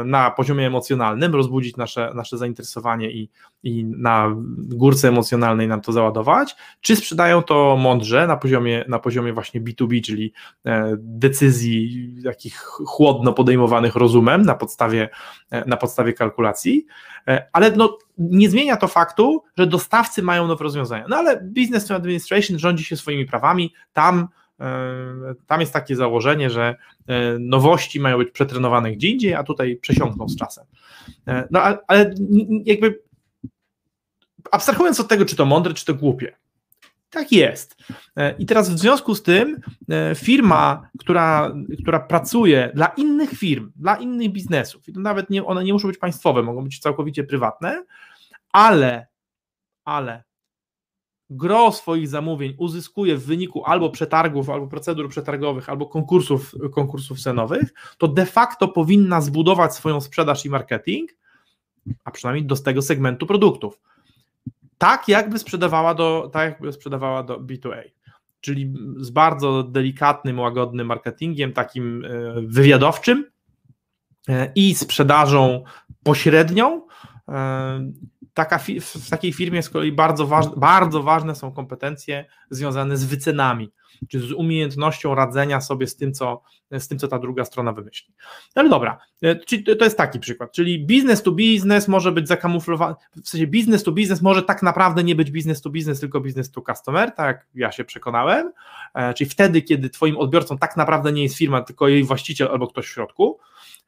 na 0.05 0.31
poziomie 0.31 0.67
emocjonalnym, 0.67 1.35
rozbudzić 1.35 1.77
nasze, 1.77 2.13
nasze 2.15 2.39
zainteresowanie 2.39 3.11
i, 3.11 3.31
i 3.63 3.85
na 3.85 4.37
górce 4.59 5.09
emocjonalnej 5.09 5.69
nam 5.69 5.81
to 5.81 5.93
załadować, 5.93 6.57
czy 6.81 6.97
sprzedają 6.97 7.43
to 7.43 7.77
mądrze 7.77 8.27
na 8.27 8.37
poziomie, 8.37 8.85
na 8.89 8.99
poziomie 8.99 9.33
właśnie 9.33 9.61
B2B, 9.61 10.05
czyli 10.05 10.33
e, 10.67 10.97
decyzji 10.99 12.09
takich 12.25 12.59
chłodno 12.87 13.33
podejmowanych 13.33 13.95
rozumem 13.97 14.43
na 14.43 14.55
podstawie, 14.55 15.09
e, 15.51 15.69
na 15.69 15.77
podstawie 15.77 16.13
kalkulacji, 16.13 16.87
ale 17.53 17.71
no, 17.71 17.99
nie 18.19 18.51
zmienia 18.51 18.77
to 18.77 18.89
faktu, 18.89 19.43
że 19.59 19.67
dostawcy 19.67 20.23
mają 20.23 20.47
nowe 20.47 20.65
rozwiązania. 20.65 21.07
No 21.09 21.17
ale 21.17 21.41
Business 21.41 21.87
to 21.87 21.95
Administration 21.95 22.59
rządzi 22.59 22.85
się 22.85 22.97
swoimi 22.97 23.27
prawami, 23.27 23.73
tam 23.93 24.29
E, 24.42 24.42
tam 25.47 25.61
jest 25.61 25.73
takie 25.73 25.97
założenie, 25.97 26.51
że 26.51 26.77
e, 27.07 27.39
nowości 27.39 28.01
mają 28.01 28.19
być 28.19 28.31
przetrenowane 28.31 28.93
gdzie 28.93 29.09
indziej, 29.09 29.35
a 29.35 29.43
tutaj 29.43 29.77
przesiąkną 29.77 30.29
z 30.29 30.37
czasem. 30.37 30.65
E, 31.27 31.49
no 31.51 31.61
ale 31.87 32.15
jakby 32.65 33.03
abstrahując 34.53 35.01
od 35.01 35.09
tego, 35.09 35.25
czy 35.25 35.37
to 35.37 35.45
mądre, 35.45 35.75
czy 35.75 35.85
to 35.85 35.95
głupie. 35.95 36.37
Tak 37.11 37.33
jest. 37.33 37.77
E, 38.17 38.35
I 38.39 38.47
teraz 38.47 38.71
w 38.71 38.79
związku 38.79 39.15
z 39.15 39.23
tym 39.23 39.61
e, 39.91 40.15
firma, 40.15 40.89
która, 40.99 41.55
która 41.83 42.01
pracuje 42.01 42.71
dla 42.75 42.87
innych 42.87 43.31
firm, 43.31 43.73
dla 43.77 43.97
innych 43.97 44.33
biznesów, 44.33 44.89
i 44.89 44.93
to 44.93 45.01
nawet 45.01 45.31
nie, 45.31 45.45
one 45.45 45.65
nie 45.65 45.73
muszą 45.73 45.89
być 45.89 45.99
państwowe, 45.99 46.43
mogą 46.43 46.65
być 46.65 46.79
całkowicie 46.79 47.25
prywatne, 47.25 47.85
ale, 48.53 49.07
ale 49.85 50.23
gro 51.37 51.73
swoich 51.73 52.09
zamówień 52.09 52.55
uzyskuje 52.59 53.17
w 53.17 53.25
wyniku 53.27 53.65
albo 53.65 53.91
przetargów, 53.91 54.51
albo 54.51 54.67
procedur 54.67 55.09
przetargowych, 55.09 55.69
albo 55.69 55.87
konkursów, 55.87 56.55
konkursów 56.73 57.21
cenowych, 57.21 57.75
to 57.99 58.09
de 58.09 58.27
facto 58.27 58.69
powinna 58.69 59.21
zbudować 59.21 59.75
swoją 59.75 60.01
sprzedaż 60.01 60.45
i 60.45 60.51
marketing, 60.51 61.11
a 62.05 62.11
przynajmniej 62.11 62.47
do 62.47 62.57
tego 62.57 62.83
segmentu 62.83 63.27
produktów. 63.27 63.81
Tak 64.79 65.09
jakby 65.09 65.39
sprzedawała 65.39 65.95
do, 65.95 66.31
tak 66.33 66.51
jakby 66.51 66.73
sprzedawała 66.73 67.23
do 67.23 67.41
B2A. 67.41 67.83
Czyli 68.41 68.75
z 68.97 69.11
bardzo 69.11 69.63
delikatnym, 69.63 70.39
łagodnym 70.39 70.87
marketingiem, 70.87 71.53
takim 71.53 72.05
e, 72.05 72.09
wywiadowczym 72.43 73.25
e, 74.29 74.53
i 74.55 74.75
sprzedażą 74.75 75.65
pośrednią, 76.03 76.87
e, 77.29 77.93
taka, 78.35 78.59
w 78.81 79.11
takiej 79.11 79.33
firmie 79.33 79.63
z 79.63 79.71
kolei 79.71 79.93
bardzo, 79.93 80.27
waż, 80.27 80.47
bardzo 80.57 81.03
ważne 81.03 81.35
są 81.35 81.53
kompetencje 81.53 82.25
związane 82.51 82.97
z 82.97 83.05
wycenami, 83.05 83.73
czy 84.09 84.21
z 84.21 84.33
umiejętnością 84.33 85.15
radzenia 85.15 85.61
sobie 85.61 85.87
z 85.87 85.97
tym, 85.97 86.13
co, 86.13 86.43
z 86.71 86.89
tym, 86.89 86.99
co 86.99 87.09
ta 87.09 87.19
druga 87.19 87.45
strona 87.45 87.73
wymyśli. 87.73 88.15
No 88.57 88.61
ale 88.61 88.69
dobra, 88.69 88.99
e, 89.23 89.37
czyli 89.37 89.65
to 89.65 89.85
jest 89.85 89.97
taki 89.97 90.21
przykład, 90.21 90.53
czyli 90.53 90.87
business 90.87 91.23
to 91.23 91.33
business 91.33 91.89
może 91.89 92.13
być 92.13 92.29
zakamuflowany, 92.29 92.95
w 93.25 93.29
sensie 93.29 93.47
business 93.47 93.83
to 93.83 93.93
business 93.93 94.23
może 94.23 94.43
tak 94.43 94.63
naprawdę 94.63 95.05
nie 95.05 95.15
być 95.15 95.31
business 95.31 95.63
to 95.63 95.71
business, 95.71 96.01
tylko 96.01 96.21
business 96.21 96.51
to 96.51 96.63
customer, 96.63 97.11
tak 97.15 97.47
ja 97.55 97.73
się 97.73 97.85
przekonałem, 97.85 98.53
e, 98.95 99.15
czyli 99.15 99.31
wtedy, 99.31 99.63
kiedy 99.63 99.91
twoim 99.91 100.17
odbiorcą 100.17 100.59
tak 100.59 100.77
naprawdę 100.77 101.13
nie 101.13 101.23
jest 101.23 101.37
firma, 101.37 101.63
tylko 101.63 101.89
jej 101.89 102.05
właściciel 102.05 102.49
albo 102.49 102.69
ktoś 102.69 102.87
w 102.87 102.93
środku, 102.93 103.39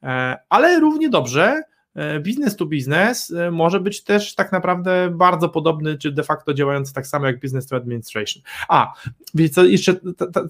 e, 0.03 0.37
ale 0.49 0.81
równie 0.81 1.09
dobrze 1.11 1.63
E, 1.95 2.21
business 2.21 2.57
to 2.57 2.67
business 2.67 3.31
e, 3.31 3.51
może 3.51 3.81
być 3.81 4.05
też 4.05 4.35
tak 4.35 4.53
naprawdę 4.53 5.11
bardzo 5.11 5.49
podobny, 5.49 5.99
czy 5.99 6.13
de 6.13 6.23
facto 6.23 6.55
działający 6.55 6.95
tak 6.95 7.07
samo 7.07 7.27
jak 7.27 7.41
business 7.41 7.67
to 7.67 7.77
administration. 7.77 8.43
A, 8.69 8.95
wiecie 9.35 9.55
co, 9.55 9.65
jeszcze 9.65 9.97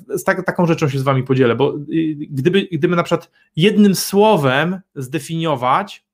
z 0.08 0.24
tak, 0.24 0.46
taką 0.46 0.66
rzeczą 0.66 0.88
się 0.88 0.98
z 0.98 1.02
wami 1.02 1.22
podzielę, 1.22 1.54
bo 1.54 1.74
gdyby, 2.30 2.68
gdyby 2.72 2.96
na 2.96 3.02
przykład 3.02 3.30
jednym 3.56 3.94
słowem 3.94 4.80
zdefiniować, 4.94 6.04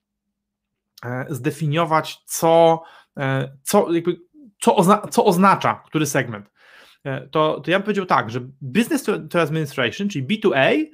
e, 1.04 1.26
zdefiniować 1.28 2.22
co, 2.24 2.82
co, 3.62 3.92
jakby, 3.92 4.20
co, 4.60 4.76
ozna, 4.76 5.02
co 5.10 5.24
oznacza 5.24 5.82
który 5.86 6.06
segment, 6.06 6.50
to, 7.30 7.60
to 7.60 7.70
ja 7.70 7.78
bym 7.78 7.84
powiedział 7.84 8.06
tak, 8.06 8.30
że 8.30 8.40
business 8.60 9.02
to, 9.02 9.18
to 9.18 9.40
administration, 9.40 10.08
czyli 10.08 10.26
B2A, 10.26 10.56
E, 10.56 10.86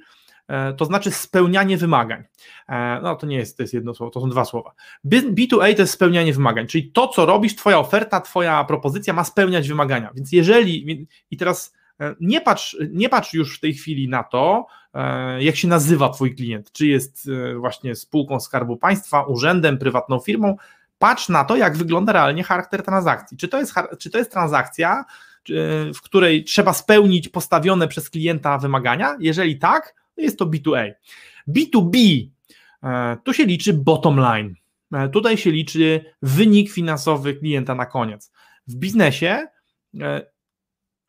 to 0.77 0.85
znaczy 0.85 1.11
spełnianie 1.11 1.77
wymagań. 1.77 2.23
E, 2.69 2.99
no 3.03 3.15
to 3.15 3.27
nie 3.27 3.37
jest, 3.37 3.57
to 3.57 3.63
jest 3.63 3.73
jedno 3.73 3.93
słowo, 3.93 4.11
to 4.11 4.21
są 4.21 4.29
dwa 4.29 4.45
słowa. 4.45 4.71
B2A 5.05 5.75
to 5.75 5.81
jest 5.81 5.93
spełnianie 5.93 6.33
wymagań, 6.33 6.67
czyli 6.67 6.91
to, 6.91 7.07
co 7.07 7.25
robisz, 7.25 7.55
twoja 7.55 7.79
oferta, 7.79 8.21
twoja 8.21 8.63
propozycja 8.63 9.13
ma 9.13 9.23
spełniać 9.23 9.67
wymagania. 9.67 10.11
Więc 10.15 10.31
jeżeli, 10.31 11.07
i 11.31 11.37
teraz 11.37 11.73
e, 11.99 12.15
nie 12.21 12.41
patrz, 12.41 12.77
nie 12.89 13.09
patrz 13.09 13.33
już 13.33 13.57
w 13.57 13.59
tej 13.59 13.73
chwili 13.73 14.09
na 14.09 14.23
to, 14.23 14.67
jak 15.39 15.55
się 15.55 15.67
nazywa 15.67 16.09
twój 16.09 16.35
klient, 16.35 16.71
czy 16.71 16.87
jest 16.87 17.29
właśnie 17.59 17.95
spółką 17.95 18.39
Skarbu 18.39 18.77
Państwa, 18.77 19.23
urzędem, 19.23 19.77
prywatną 19.77 20.19
firmą, 20.19 20.55
patrz 20.99 21.29
na 21.29 21.43
to, 21.43 21.55
jak 21.55 21.77
wygląda 21.77 22.13
realnie 22.13 22.43
charakter 22.43 22.83
transakcji. 22.83 23.37
Czy 23.37 23.47
to 23.47 23.59
jest, 23.59 23.73
czy 23.99 24.09
to 24.09 24.17
jest 24.17 24.31
transakcja, 24.31 25.05
w 25.95 26.01
której 26.01 26.43
trzeba 26.43 26.73
spełnić 26.73 27.29
postawione 27.29 27.87
przez 27.87 28.09
klienta 28.09 28.57
wymagania? 28.57 29.17
Jeżeli 29.19 29.59
tak, 29.59 29.95
jest 30.21 30.39
to 30.39 30.45
B2A. 30.45 30.91
B2B 31.47 32.27
e, 32.83 33.17
to 33.23 33.33
się 33.33 33.45
liczy 33.45 33.73
bottom 33.73 34.17
line. 34.17 34.55
E, 34.93 35.09
tutaj 35.09 35.37
się 35.37 35.51
liczy 35.51 36.13
wynik 36.21 36.71
finansowy 36.71 37.35
klienta 37.35 37.75
na 37.75 37.85
koniec. 37.85 38.31
W 38.67 38.75
biznesie, 38.75 39.47
e, 39.99 40.25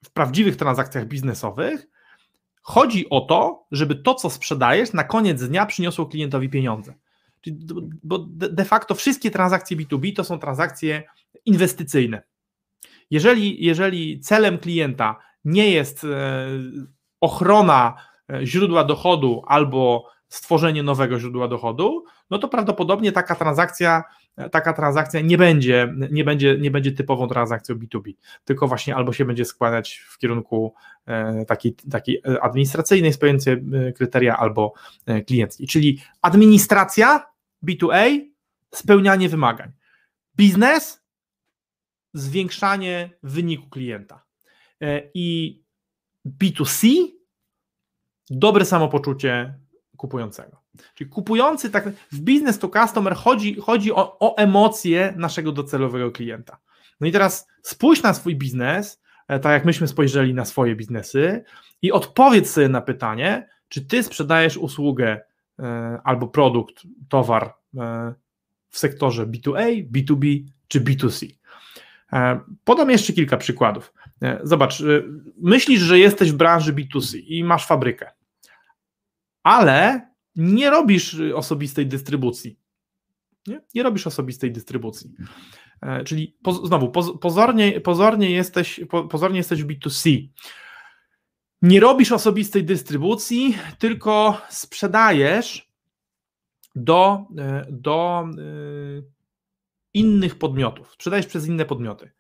w 0.05 0.11
prawdziwych 0.11 0.57
transakcjach 0.57 1.07
biznesowych, 1.07 1.87
chodzi 2.63 3.11
o 3.11 3.21
to, 3.21 3.67
żeby 3.73 3.95
to, 3.95 4.15
co 4.15 4.31
sprzedajesz, 4.31 4.93
na 4.93 5.05
koniec 5.05 5.43
dnia 5.43 5.67
przyniosło 5.67 6.07
klientowi 6.07 6.49
pieniądze. 6.49 6.95
Bo 8.03 8.19
de 8.29 8.65
facto 8.65 8.95
wszystkie 8.95 9.31
transakcje 9.31 9.77
B2B 9.77 10.17
to 10.17 10.25
są 10.25 10.39
transakcje 10.39 11.03
inwestycyjne. 11.45 12.23
Jeżeli, 13.11 13.65
jeżeli 13.65 14.21
celem 14.21 14.59
klienta 14.59 15.17
nie 15.45 15.71
jest 15.71 16.07
ochrona 17.21 17.95
źródła 18.45 18.85
dochodu 18.85 19.43
albo 19.47 20.11
stworzenie 20.29 20.83
nowego 20.83 21.21
źródła 21.21 21.49
dochodu, 21.49 22.05
no 22.31 22.39
to 22.39 22.49
prawdopodobnie 22.49 23.13
taka 23.13 23.35
transakcja, 23.35 24.05
e, 24.37 24.51
taka 24.51 24.73
transakcja 24.73 25.21
nie 25.21 25.39
będzie, 25.39 25.95
nie 26.11 26.25
będzie, 26.25 26.59
nie 26.59 26.71
będzie 26.71 26.93
typową 26.93 27.29
transakcją 27.29 27.75
B2B, 27.75 28.13
tylko 28.45 28.69
właśnie 28.69 28.97
albo 28.97 29.13
się 29.13 29.25
będzie 29.25 29.45
składać 29.45 30.05
w 30.09 30.19
kierunku 30.19 30.75
e, 31.07 31.45
takiej, 31.45 31.75
takiej 31.91 32.23
administracyjnej, 32.43 33.13
spełniającej 33.13 33.63
kryteria, 33.97 34.37
albo 34.37 34.73
klienckiej. 35.27 35.67
Czyli 35.67 36.03
administracja 36.23 37.27
B2A, 37.67 38.21
spełnianie 38.75 39.29
wymagań. 39.29 39.73
Biznes, 40.37 41.03
zwiększanie 42.15 43.11
wyniku 43.23 43.69
klienta. 43.69 44.25
I 45.15 45.61
B2C 46.41 46.89
dobre 48.31 48.65
samopoczucie 48.65 49.55
kupującego. 49.97 50.63
Czyli 50.95 51.11
kupujący, 51.11 51.71
tak 51.71 51.91
w 52.13 52.21
biznes 52.21 52.59
to 52.59 52.69
customer 52.69 53.15
chodzi, 53.15 53.55
chodzi 53.55 53.93
o, 53.93 54.19
o 54.19 54.37
emocje 54.37 55.15
naszego 55.17 55.53
docelowego 55.53 56.11
klienta. 56.11 56.59
No 57.01 57.07
i 57.07 57.13
teraz 57.13 57.49
spójrz 57.63 58.03
na 58.03 58.15
swój 58.15 58.37
biznes, 58.37 59.03
e, 59.29 59.41
tak 59.41 59.53
jak 59.53 59.65
myśmy 59.65 59.89
spojrzeli 59.89 60.35
na 60.35 60.45
swoje 60.45 60.77
biznesy 60.77 61.45
i 61.83 61.93
odpowiedz 61.93 62.51
sobie 62.51 62.69
na 62.69 62.81
pytanie, 62.81 63.49
czy 63.69 63.87
ty 63.87 64.03
sprzedajesz 64.03 64.57
usługę 64.57 65.21
e, 65.59 65.99
albo 66.05 66.29
produkt, 66.29 66.83
towar 67.09 67.55
e, 67.79 68.15
w 68.69 68.79
sektorze 68.79 69.27
B2A, 69.27 69.91
B2B 69.93 70.45
czy 70.69 70.81
B2C. 70.81 71.39
Podam 72.65 72.91
jeszcze 72.91 73.13
kilka 73.13 73.37
przykładów. 73.37 73.93
Zobacz, 74.43 74.83
myślisz, 75.41 75.81
że 75.81 75.99
jesteś 75.99 76.33
w 76.33 76.37
branży 76.37 76.75
B2C 76.75 77.19
i 77.27 77.45
masz 77.45 77.67
fabrykę 77.67 78.11
ale 79.49 80.11
nie 80.37 80.71
robisz 80.71 81.17
osobistej 81.35 81.87
dystrybucji. 81.87 82.59
Nie, 83.47 83.61
nie 83.75 83.83
robisz 83.83 84.07
osobistej 84.07 84.53
dystrybucji. 84.53 85.11
E, 85.83 86.05
czyli 86.05 86.37
po, 86.43 86.53
znowu, 86.53 86.91
pozornie, 87.21 87.81
pozornie, 87.81 88.31
jesteś, 88.31 88.81
pozornie 89.11 89.39
jesteś 89.39 89.63
w 89.63 89.67
B2C. 89.67 90.29
Nie 91.63 91.81
robisz 91.81 92.13
osobistej 92.13 92.65
dystrybucji, 92.65 93.57
tylko 93.79 94.41
sprzedajesz 94.49 95.73
do, 96.75 97.27
e, 97.39 97.67
do 97.71 98.29
e, 98.29 98.43
innych 99.95 100.39
podmiotów. 100.39 100.93
Sprzedajesz 100.93 101.27
przez 101.27 101.47
inne 101.47 101.65
podmioty. 101.65 102.11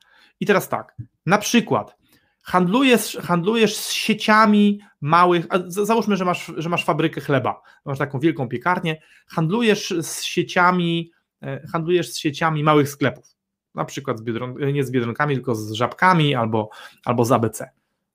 I 0.40 0.46
teraz 0.46 0.68
tak, 0.68 0.96
na 1.26 1.38
przykład 1.38 1.96
handlujesz, 2.42 3.16
handlujesz 3.22 3.76
z 3.76 3.92
sieciami 3.92 4.80
małych, 5.00 5.46
załóżmy, 5.66 6.16
że 6.16 6.24
masz, 6.24 6.52
że 6.56 6.68
masz 6.68 6.84
fabrykę 6.84 7.20
chleba, 7.20 7.62
masz 7.84 7.98
taką 7.98 8.20
wielką 8.20 8.48
piekarnię, 8.48 9.02
handlujesz 9.28 9.94
z 10.02 10.22
sieciami, 10.22 11.10
e, 11.42 11.66
handlujesz 11.72 12.12
z 12.12 12.18
sieciami 12.18 12.64
małych 12.64 12.88
sklepów, 12.88 13.36
na 13.74 13.84
przykład 13.84 14.18
z 14.18 14.22
biedron, 14.22 14.54
nie 14.72 14.84
z 14.84 14.90
biedronkami, 14.90 15.34
tylko 15.34 15.54
z 15.54 15.72
żabkami 15.72 16.34
albo, 16.34 16.70
albo 17.04 17.24
z 17.24 17.32
ABC. 17.32 17.70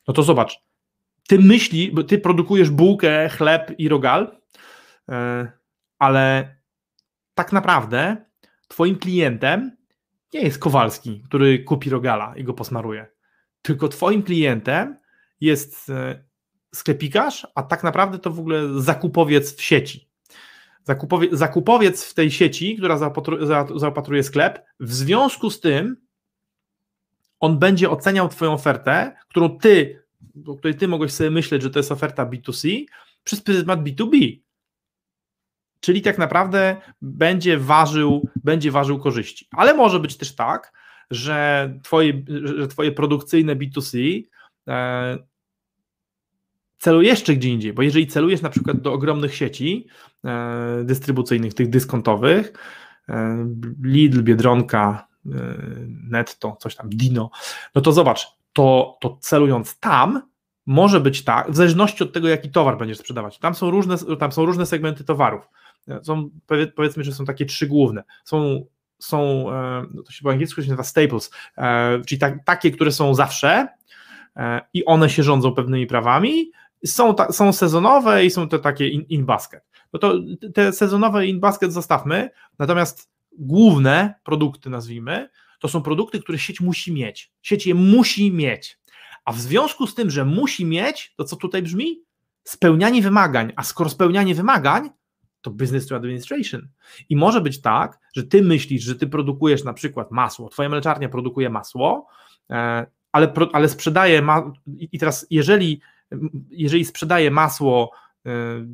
No 0.07 0.13
to 0.13 0.23
zobacz, 0.23 0.59
ty 1.27 1.39
myśli, 1.39 1.91
bo 1.91 2.03
ty 2.03 2.17
produkujesz 2.17 2.69
bułkę, 2.69 3.29
chleb 3.29 3.71
i 3.77 3.89
rogal, 3.89 4.37
e, 5.09 5.51
ale 5.99 6.55
tak 7.33 7.51
naprawdę 7.51 8.25
twoim 8.67 8.95
klientem 8.95 9.77
nie 10.33 10.41
jest 10.41 10.59
Kowalski, 10.59 11.23
który 11.25 11.63
kupi 11.63 11.89
rogala 11.89 12.33
i 12.35 12.43
go 12.43 12.53
posmaruje 12.53 13.12
tylko 13.63 13.87
twoim 13.87 14.23
klientem 14.23 14.97
jest 15.41 15.89
e, 15.89 16.23
sklepikarz, 16.75 17.47
a 17.55 17.63
tak 17.63 17.83
naprawdę 17.83 18.19
to 18.19 18.31
w 18.31 18.39
ogóle 18.39 18.81
zakupowiec 18.81 19.55
w 19.55 19.61
sieci. 19.61 20.09
Zakupowie, 20.83 21.27
zakupowiec 21.31 22.05
w 22.05 22.13
tej 22.13 22.31
sieci, 22.31 22.75
która 22.77 22.97
zaopatruje, 23.75 24.23
sklep, 24.23 24.65
w 24.79 24.93
związku 24.93 25.49
z 25.49 25.59
tym 25.59 25.97
on 27.39 27.59
będzie 27.59 27.89
oceniał 27.89 28.29
Twoją 28.29 28.53
ofertę, 28.53 29.15
którą 29.29 29.57
Ty, 29.57 30.03
o 30.47 30.55
której 30.55 30.77
Ty 30.77 30.87
mogłeś 30.87 31.11
sobie 31.11 31.31
myśleć, 31.31 31.61
że 31.61 31.69
to 31.69 31.79
jest 31.79 31.91
oferta 31.91 32.25
B2C, 32.25 32.85
przez 33.23 33.41
pryzmat 33.41 33.83
B2B. 33.83 34.39
Czyli 35.79 36.01
tak 36.01 36.17
naprawdę 36.17 36.77
będzie 37.01 37.57
ważył, 37.57 38.29
będzie 38.43 38.71
ważył 38.71 38.99
korzyści. 38.99 39.47
Ale 39.51 39.73
może 39.73 39.99
być 39.99 40.17
też 40.17 40.35
tak, 40.35 40.73
że 41.11 41.69
twoje, 41.83 42.23
że 42.43 42.67
twoje 42.67 42.91
produkcyjne 42.91 43.55
B2C 43.55 44.21
e, 44.67 45.17
celuje 46.77 47.09
jeszcze 47.09 47.35
gdzie 47.35 47.49
indziej, 47.49 47.73
bo 47.73 47.81
jeżeli 47.81 48.07
celujesz 48.07 48.41
na 48.41 48.49
przykład 48.49 48.81
do 48.81 48.93
ogromnych 48.93 49.35
sieci 49.35 49.87
e, 50.25 50.83
dystrybucyjnych, 50.83 51.53
tych 51.53 51.69
dyskontowych, 51.69 52.53
e, 53.09 53.47
Lidl, 53.83 54.21
Biedronka, 54.21 55.07
Netto, 56.09 56.57
coś 56.59 56.75
tam, 56.75 56.89
Dino, 56.89 57.29
no 57.75 57.81
to 57.81 57.91
zobacz, 57.91 58.27
to, 58.53 58.97
to 59.01 59.17
celując 59.21 59.79
tam, 59.79 60.21
może 60.65 60.99
być 60.99 61.23
tak, 61.23 61.51
w 61.51 61.55
zależności 61.55 62.03
od 62.03 62.13
tego, 62.13 62.27
jaki 62.27 62.49
towar 62.49 62.77
będziesz 62.77 62.97
sprzedawać. 62.97 63.39
Tam 63.39 63.55
są 63.55 63.71
różne, 63.71 63.97
tam 64.19 64.31
są 64.31 64.45
różne 64.45 64.65
segmenty 64.65 65.03
towarów. 65.03 65.49
Są, 66.03 66.29
powiedzmy, 66.75 67.03
że 67.03 67.13
są 67.13 67.25
takie 67.25 67.45
trzy 67.45 67.67
główne. 67.67 68.03
Są, 68.23 68.65
są 69.03 69.45
no 69.93 70.03
to 70.03 70.11
się 70.11 70.23
po 70.23 70.29
angielsku 70.29 70.61
się 70.61 70.67
nazywa 70.67 70.83
staples, 70.83 71.31
czyli 72.07 72.19
tak, 72.19 72.45
takie, 72.45 72.71
które 72.71 72.91
są 72.91 73.15
zawsze 73.15 73.67
i 74.73 74.85
one 74.85 75.09
się 75.09 75.23
rządzą 75.23 75.53
pewnymi 75.53 75.87
prawami, 75.87 76.51
są, 76.85 77.15
ta, 77.15 77.31
są 77.31 77.53
sezonowe 77.53 78.25
i 78.25 78.29
są 78.29 78.49
te 78.49 78.59
takie 78.59 78.87
in, 78.87 79.01
in 79.01 79.25
basket. 79.25 79.63
No 79.93 79.99
to 79.99 80.13
te 80.53 80.73
sezonowe 80.73 81.27
in 81.27 81.39
basket 81.39 81.73
zostawmy, 81.73 82.29
natomiast 82.59 83.11
główne 83.37 84.13
produkty, 84.23 84.69
nazwijmy, 84.69 85.29
to 85.59 85.67
są 85.67 85.81
produkty, 85.81 86.19
które 86.19 86.39
sieć 86.39 86.61
musi 86.61 86.93
mieć. 86.93 87.31
Sieć 87.41 87.67
je 87.67 87.75
musi 87.75 88.31
mieć. 88.31 88.79
A 89.25 89.31
w 89.31 89.39
związku 89.39 89.87
z 89.87 89.95
tym, 89.95 90.09
że 90.09 90.25
musi 90.25 90.65
mieć, 90.65 91.13
to 91.17 91.23
co 91.23 91.35
tutaj 91.35 91.61
brzmi? 91.61 92.03
Spełnianie 92.43 93.01
wymagań. 93.01 93.53
A 93.55 93.63
skoro 93.63 93.89
spełnianie 93.89 94.35
wymagań, 94.35 94.89
to 95.43 95.51
business 95.51 95.87
to 95.87 95.95
administration. 95.95 96.67
I 97.09 97.15
może 97.15 97.41
być 97.41 97.61
tak, 97.61 97.99
że 98.15 98.23
ty 98.23 98.41
myślisz, 98.41 98.83
że 98.83 98.95
ty 98.95 99.07
produkujesz 99.07 99.63
na 99.63 99.73
przykład 99.73 100.11
masło, 100.11 100.49
twoja 100.49 100.69
mleczarnia 100.69 101.09
produkuje 101.09 101.49
masło, 101.49 102.07
e, 102.49 102.85
ale, 103.11 103.33
ale 103.53 103.69
sprzedaje, 103.69 104.21
ma, 104.21 104.51
i 104.67 104.99
teraz 104.99 105.27
jeżeli 105.29 105.81
jeżeli 106.49 106.85
sprzedaje 106.85 107.31
masło, 107.31 107.91
y, 108.27 108.29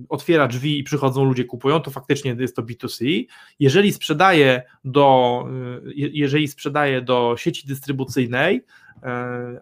otwiera 0.10 0.48
drzwi 0.48 0.80
i 0.80 0.84
przychodzą 0.84 1.24
ludzie, 1.24 1.46
kupują, 1.46 1.80
to 1.80 1.92
faktycznie 1.92 2.36
jest 2.40 2.56
to 2.56 2.64
B2C. 2.64 3.26
Jeżeli 3.60 3.94
sprzedaje 3.94 4.64
do, 4.84 5.44
y, 5.88 5.94
jeżeli 5.96 6.48
sprzedaje 6.48 7.02
do 7.02 7.36
sieci 7.38 7.68
dystrybucyjnej 7.68 8.66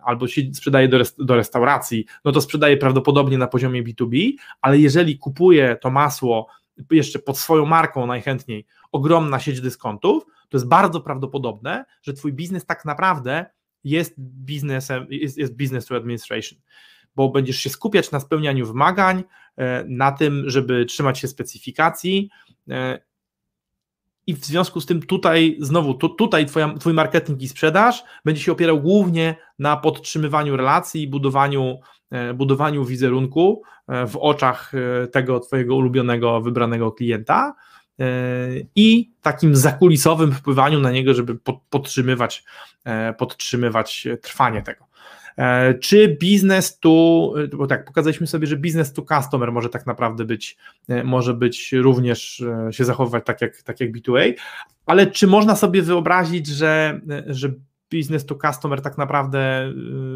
albo 0.03 0.25
sprzedaje 0.53 0.89
do 1.17 1.35
restauracji, 1.35 2.05
no 2.25 2.31
to 2.31 2.41
sprzedaje 2.41 2.77
prawdopodobnie 2.77 3.37
na 3.37 3.47
poziomie 3.47 3.83
B2B, 3.83 4.31
ale 4.61 4.77
jeżeli 4.77 5.17
kupuje 5.17 5.77
to 5.81 5.89
masło 5.89 6.47
jeszcze 6.91 7.19
pod 7.19 7.37
swoją 7.37 7.65
marką 7.65 8.07
najchętniej 8.07 8.65
ogromna 8.91 9.39
sieć 9.39 9.61
dyskontów, 9.61 10.25
to 10.49 10.57
jest 10.57 10.67
bardzo 10.67 11.01
prawdopodobne, 11.01 11.85
że 12.01 12.13
twój 12.13 12.33
biznes 12.33 12.65
tak 12.65 12.85
naprawdę 12.85 13.45
jest 13.83 14.13
biznesem, 14.19 15.07
jest, 15.09 15.37
jest 15.37 15.57
business 15.57 15.85
to 15.85 15.95
administration 15.95 16.59
bo 17.17 17.29
będziesz 17.29 17.57
się 17.57 17.69
skupiać 17.69 18.11
na 18.11 18.19
spełnianiu 18.19 18.65
wymagań, 18.65 19.23
e, 19.57 19.85
na 19.87 20.11
tym, 20.11 20.49
żeby 20.49 20.85
trzymać 20.85 21.19
się 21.19 21.27
specyfikacji. 21.27 22.29
E, 22.69 22.99
I 24.27 24.33
w 24.33 24.45
związku 24.45 24.81
z 24.81 24.85
tym 24.85 25.01
tutaj 25.01 25.57
znowu, 25.59 25.93
tu, 25.93 26.09
tutaj 26.09 26.45
twoja, 26.45 26.73
twój 26.73 26.93
marketing 26.93 27.41
i 27.41 27.47
sprzedaż 27.47 28.03
będzie 28.25 28.41
się 28.41 28.51
opierał 28.51 28.81
głównie 28.81 29.35
na 29.59 29.77
podtrzymywaniu 29.77 30.57
relacji, 30.57 31.07
budowaniu, 31.07 31.79
budowaniu 32.35 32.85
wizerunku 32.85 33.61
w 33.87 34.17
oczach 34.19 34.71
tego 35.11 35.39
twojego 35.39 35.75
ulubionego, 35.75 36.41
wybranego 36.41 36.91
klienta 36.91 37.55
i 38.75 39.11
takim 39.21 39.55
zakulisowym 39.55 40.31
wpływaniu 40.31 40.79
na 40.79 40.91
niego, 40.91 41.13
żeby 41.13 41.37
podtrzymywać, 41.69 42.43
podtrzymywać 43.17 44.07
trwanie 44.21 44.61
tego. 44.61 44.87
E, 45.37 45.73
czy 45.73 46.17
biznes 46.19 46.79
tu, 46.79 47.33
bo 47.53 47.67
tak, 47.67 47.85
pokazaliśmy 47.85 48.27
sobie, 48.27 48.47
że 48.47 48.57
biznes 48.57 48.93
to 48.93 49.01
customer 49.01 49.51
może 49.51 49.69
tak 49.69 49.85
naprawdę 49.85 50.25
być, 50.25 50.57
e, 50.89 51.03
może 51.03 51.33
być 51.33 51.73
również 51.73 52.41
e, 52.41 52.73
się 52.73 52.85
zachowywać 52.85 53.25
tak 53.25 53.41
jak, 53.41 53.61
tak 53.61 53.79
jak 53.79 53.91
B2A, 53.91 54.33
ale 54.85 55.07
czy 55.07 55.27
można 55.27 55.55
sobie 55.55 55.81
wyobrazić, 55.81 56.47
że, 56.47 57.01
że 57.27 57.53
biznes 57.89 58.25
to 58.25 58.35
customer 58.35 58.81
tak 58.81 58.97
naprawdę 58.97 59.73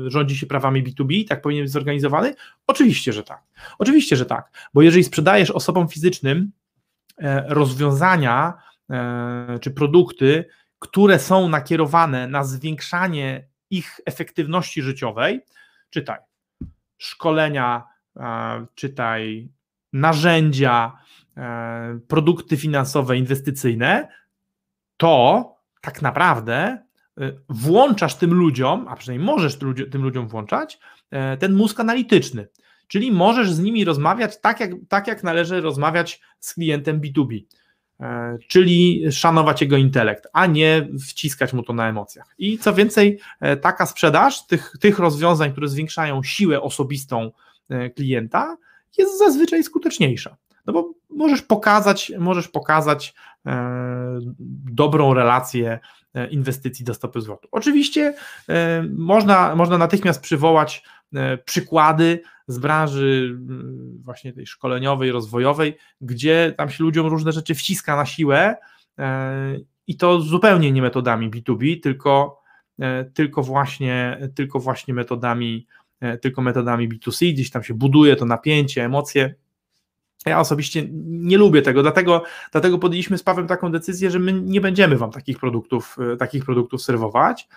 rządzi 0.07 0.37
się 0.37 0.45
prawami 0.45 0.83
B2B, 0.83 1.27
tak 1.27 1.41
powinien 1.41 1.63
być 1.63 1.71
zorganizowany? 1.71 2.35
Oczywiście, 2.67 3.13
że 3.13 3.23
tak. 3.23 3.43
Oczywiście, 3.79 4.15
że 4.15 4.25
tak, 4.25 4.51
bo 4.73 4.81
jeżeli 4.81 5.03
sprzedajesz 5.03 5.51
osobom 5.51 5.87
fizycznym 5.87 6.51
rozwiązania 7.47 8.53
czy 9.61 9.71
produkty, 9.71 10.45
które 10.79 11.19
są 11.19 11.49
nakierowane 11.49 12.27
na 12.27 12.43
zwiększanie 12.43 13.47
ich 13.69 13.99
efektywności 14.05 14.81
życiowej, 14.81 15.41
czytaj 15.89 16.19
szkolenia, 17.01 17.87
e, 18.17 18.65
czytaj 18.75 19.49
narzędzia, 19.93 20.97
e, 21.37 21.99
produkty 22.07 22.57
finansowe, 22.57 23.17
inwestycyjne, 23.17 24.07
to 24.97 25.45
tak 25.81 26.01
naprawdę 26.01 26.53
e, 26.55 26.83
włączasz 27.49 28.15
tym 28.15 28.33
ludziom, 28.33 28.85
a 28.89 28.95
przynajmniej 28.95 29.25
możesz 29.25 29.57
tym 29.91 30.03
ludziom 30.03 30.27
włączać, 30.27 30.79
ten 31.39 31.53
mózg 31.53 31.79
analityczny. 31.79 32.47
Czyli 32.87 33.11
możesz 33.11 33.51
z 33.51 33.59
nimi 33.59 33.85
rozmawiać 33.85 34.41
tak 34.41 34.59
jak, 34.59 34.71
tak, 34.89 35.07
jak 35.07 35.23
należy 35.23 35.61
rozmawiać 35.61 36.21
z 36.39 36.53
klientem 36.53 37.01
B2B. 37.01 37.39
E, 38.01 38.37
czyli 38.47 39.03
szanować 39.11 39.61
jego 39.61 39.77
intelekt, 39.77 40.27
a 40.33 40.45
nie 40.45 40.87
wciskać 41.07 41.53
mu 41.53 41.63
to 41.63 41.73
na 41.73 41.89
emocjach. 41.89 42.35
I 42.37 42.57
co 42.57 42.73
więcej, 42.73 43.19
e, 43.39 43.57
taka 43.57 43.85
sprzedaż 43.85 44.47
tych, 44.47 44.73
tych 44.79 44.99
rozwiązań, 44.99 45.51
które 45.51 45.67
zwiększają 45.67 46.23
siłę 46.23 46.61
osobistą 46.61 47.31
e, 47.69 47.89
klienta, 47.89 48.57
jest 48.97 49.19
zazwyczaj 49.19 49.63
skuteczniejsza. 49.63 50.37
No 50.65 50.73
bo 50.73 50.93
możesz 51.09 51.41
pokazać, 51.41 52.11
możesz 52.19 52.47
pokazać 52.47 53.13
dobrą 54.71 55.13
relację 55.13 55.79
inwestycji 56.31 56.85
do 56.85 56.93
stopy 56.93 57.21
zwrotu. 57.21 57.47
Oczywiście 57.51 58.13
można, 58.89 59.55
można 59.55 59.77
natychmiast 59.77 60.21
przywołać 60.21 60.83
przykłady 61.45 62.21
z 62.51 62.59
branży 62.59 63.29
mm, 63.31 64.01
właśnie 64.03 64.33
tej 64.33 64.47
szkoleniowej, 64.47 65.11
rozwojowej, 65.11 65.77
gdzie 66.01 66.53
tam 66.57 66.69
się 66.69 66.83
ludziom 66.83 67.07
różne 67.07 67.31
rzeczy 67.31 67.55
wciska 67.55 67.95
na 67.95 68.05
siłę 68.05 68.55
e, 68.99 69.57
i 69.87 69.97
to 69.97 70.21
zupełnie 70.21 70.71
nie 70.71 70.81
metodami 70.81 71.31
B2B, 71.31 71.79
tylko, 71.81 72.41
e, 72.79 73.05
tylko, 73.05 73.43
właśnie, 73.43 74.17
tylko 74.35 74.59
właśnie 74.59 74.93
metodami, 74.93 75.67
e, 75.99 76.17
tylko 76.17 76.41
metodami 76.41 76.89
B2C, 76.89 77.33
gdzieś 77.33 77.49
tam 77.49 77.63
się 77.63 77.73
buduje 77.73 78.15
to 78.15 78.25
napięcie, 78.25 78.85
emocje. 78.85 79.35
Ja 80.25 80.39
osobiście 80.39 80.87
nie 81.05 81.37
lubię 81.37 81.61
tego, 81.61 81.81
dlatego, 81.81 82.23
dlatego 82.51 82.79
podjęliśmy 82.79 83.17
z 83.17 83.23
Pawem 83.23 83.47
taką 83.47 83.71
decyzję, 83.71 84.11
że 84.11 84.19
my 84.19 84.33
nie 84.33 84.61
będziemy 84.61 84.97
Wam 84.97 85.11
takich 85.11 85.39
produktów, 85.39 85.97
takich 86.19 86.45
produktów 86.45 86.81
serwować. 86.81 87.47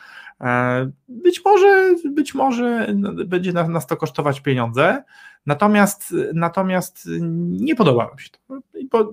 E, 0.41 0.91
być 1.09 1.45
może, 1.45 1.95
być 2.05 2.35
może 2.35 2.95
będzie 3.27 3.53
nas 3.53 3.87
to 3.87 3.97
kosztować 3.97 4.41
pieniądze, 4.41 5.03
natomiast, 5.47 6.15
natomiast 6.35 7.09
nie 7.51 7.75
podoba 7.75 8.11
mi 8.15 8.23
się 8.23 8.31
to. 8.31 9.13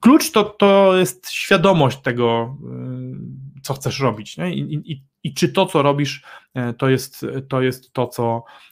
Klucz 0.00 0.30
to, 0.30 0.44
to 0.44 0.96
jest 0.96 1.30
świadomość 1.30 1.98
tego, 2.02 2.56
y, 3.58 3.62
co 3.62 3.74
chcesz 3.74 4.00
robić 4.00 4.36
nie? 4.36 4.54
I, 4.54 4.74
i, 4.92 5.02
i 5.24 5.34
czy 5.34 5.48
to, 5.48 5.66
co 5.66 5.82
robisz, 5.82 6.24
e, 6.54 6.72
to 6.72 6.88
jest 6.88 7.26
to, 7.48 7.62
jest 7.62 7.92
to 7.92 8.06
co 8.06 8.44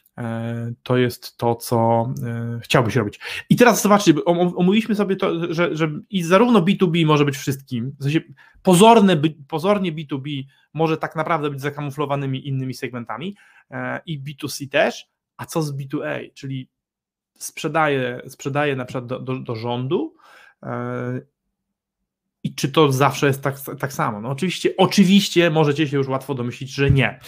to 0.83 0.97
jest 0.97 1.37
to, 1.37 1.55
co 1.55 2.09
e, 2.23 2.59
chciałbyś 2.63 2.95
robić. 2.95 3.19
I 3.49 3.55
teraz 3.55 3.81
zobaczcie, 3.81 4.13
omówiliśmy 4.25 4.95
sobie 4.95 5.15
to, 5.15 5.53
że, 5.53 5.75
że 5.75 5.91
i 6.09 6.23
zarówno 6.23 6.61
B2B 6.61 7.05
może 7.05 7.25
być 7.25 7.37
wszystkim, 7.37 7.95
w 7.99 8.03
sensie 8.03 8.21
pozorne, 8.63 9.21
pozornie 9.47 9.93
B2B 9.93 10.43
może 10.73 10.97
tak 10.97 11.15
naprawdę 11.15 11.49
być 11.49 11.61
zakamuflowanymi 11.61 12.47
innymi 12.47 12.73
segmentami 12.73 13.35
e, 13.71 14.01
i 14.05 14.23
B2C 14.23 14.69
też, 14.69 15.09
a 15.37 15.45
co 15.45 15.61
z 15.61 15.77
B2A, 15.77 16.33
czyli 16.33 16.69
sprzedaje, 17.37 18.21
sprzedaje 18.27 18.75
na 18.75 18.85
przykład 18.85 19.05
do, 19.05 19.19
do, 19.19 19.39
do 19.39 19.55
rządu 19.55 20.15
i 22.43 22.55
czy 22.55 22.71
to 22.71 22.91
zawsze 22.91 23.27
jest 23.27 23.41
tak, 23.41 23.55
tak 23.79 23.93
samo? 23.93 24.21
No 24.21 24.29
oczywiście, 24.29 24.69
oczywiście 24.77 25.49
możecie 25.49 25.87
się 25.87 25.97
już 25.97 26.07
łatwo 26.07 26.35
domyślić, 26.35 26.73
że 26.73 26.91
nie. 26.91 27.19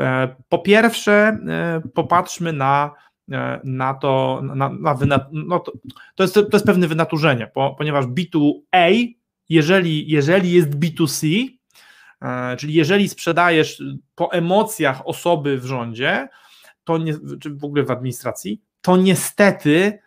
E, 0.00 0.34
po 0.48 0.58
pierwsze, 0.58 1.12
e, 1.12 1.82
popatrzmy 1.94 2.52
na, 2.52 2.90
e, 3.32 3.60
na 3.64 3.94
to, 3.94 4.40
na, 4.42 4.68
na 4.68 5.28
no 5.32 5.60
to, 5.60 5.72
to, 6.14 6.22
jest, 6.22 6.34
to 6.34 6.48
jest 6.52 6.66
pewne 6.66 6.88
wynaturzenie, 6.88 7.46
po, 7.46 7.74
ponieważ 7.78 8.04
B2A, 8.04 9.14
jeżeli, 9.48 10.10
jeżeli 10.10 10.52
jest 10.52 10.70
B2C, 10.70 11.46
czyli 12.58 12.74
jeżeli 12.74 13.08
sprzedajesz 13.08 13.82
po 14.14 14.32
emocjach 14.32 15.06
osoby 15.06 15.58
w 15.58 15.64
rządzie, 15.64 16.28
to 16.84 16.98
nie, 16.98 17.14
czy 17.40 17.50
w 17.50 17.64
ogóle 17.64 17.82
w 17.84 17.90
administracji, 17.90 18.62
to 18.80 18.96
niestety 18.96 19.98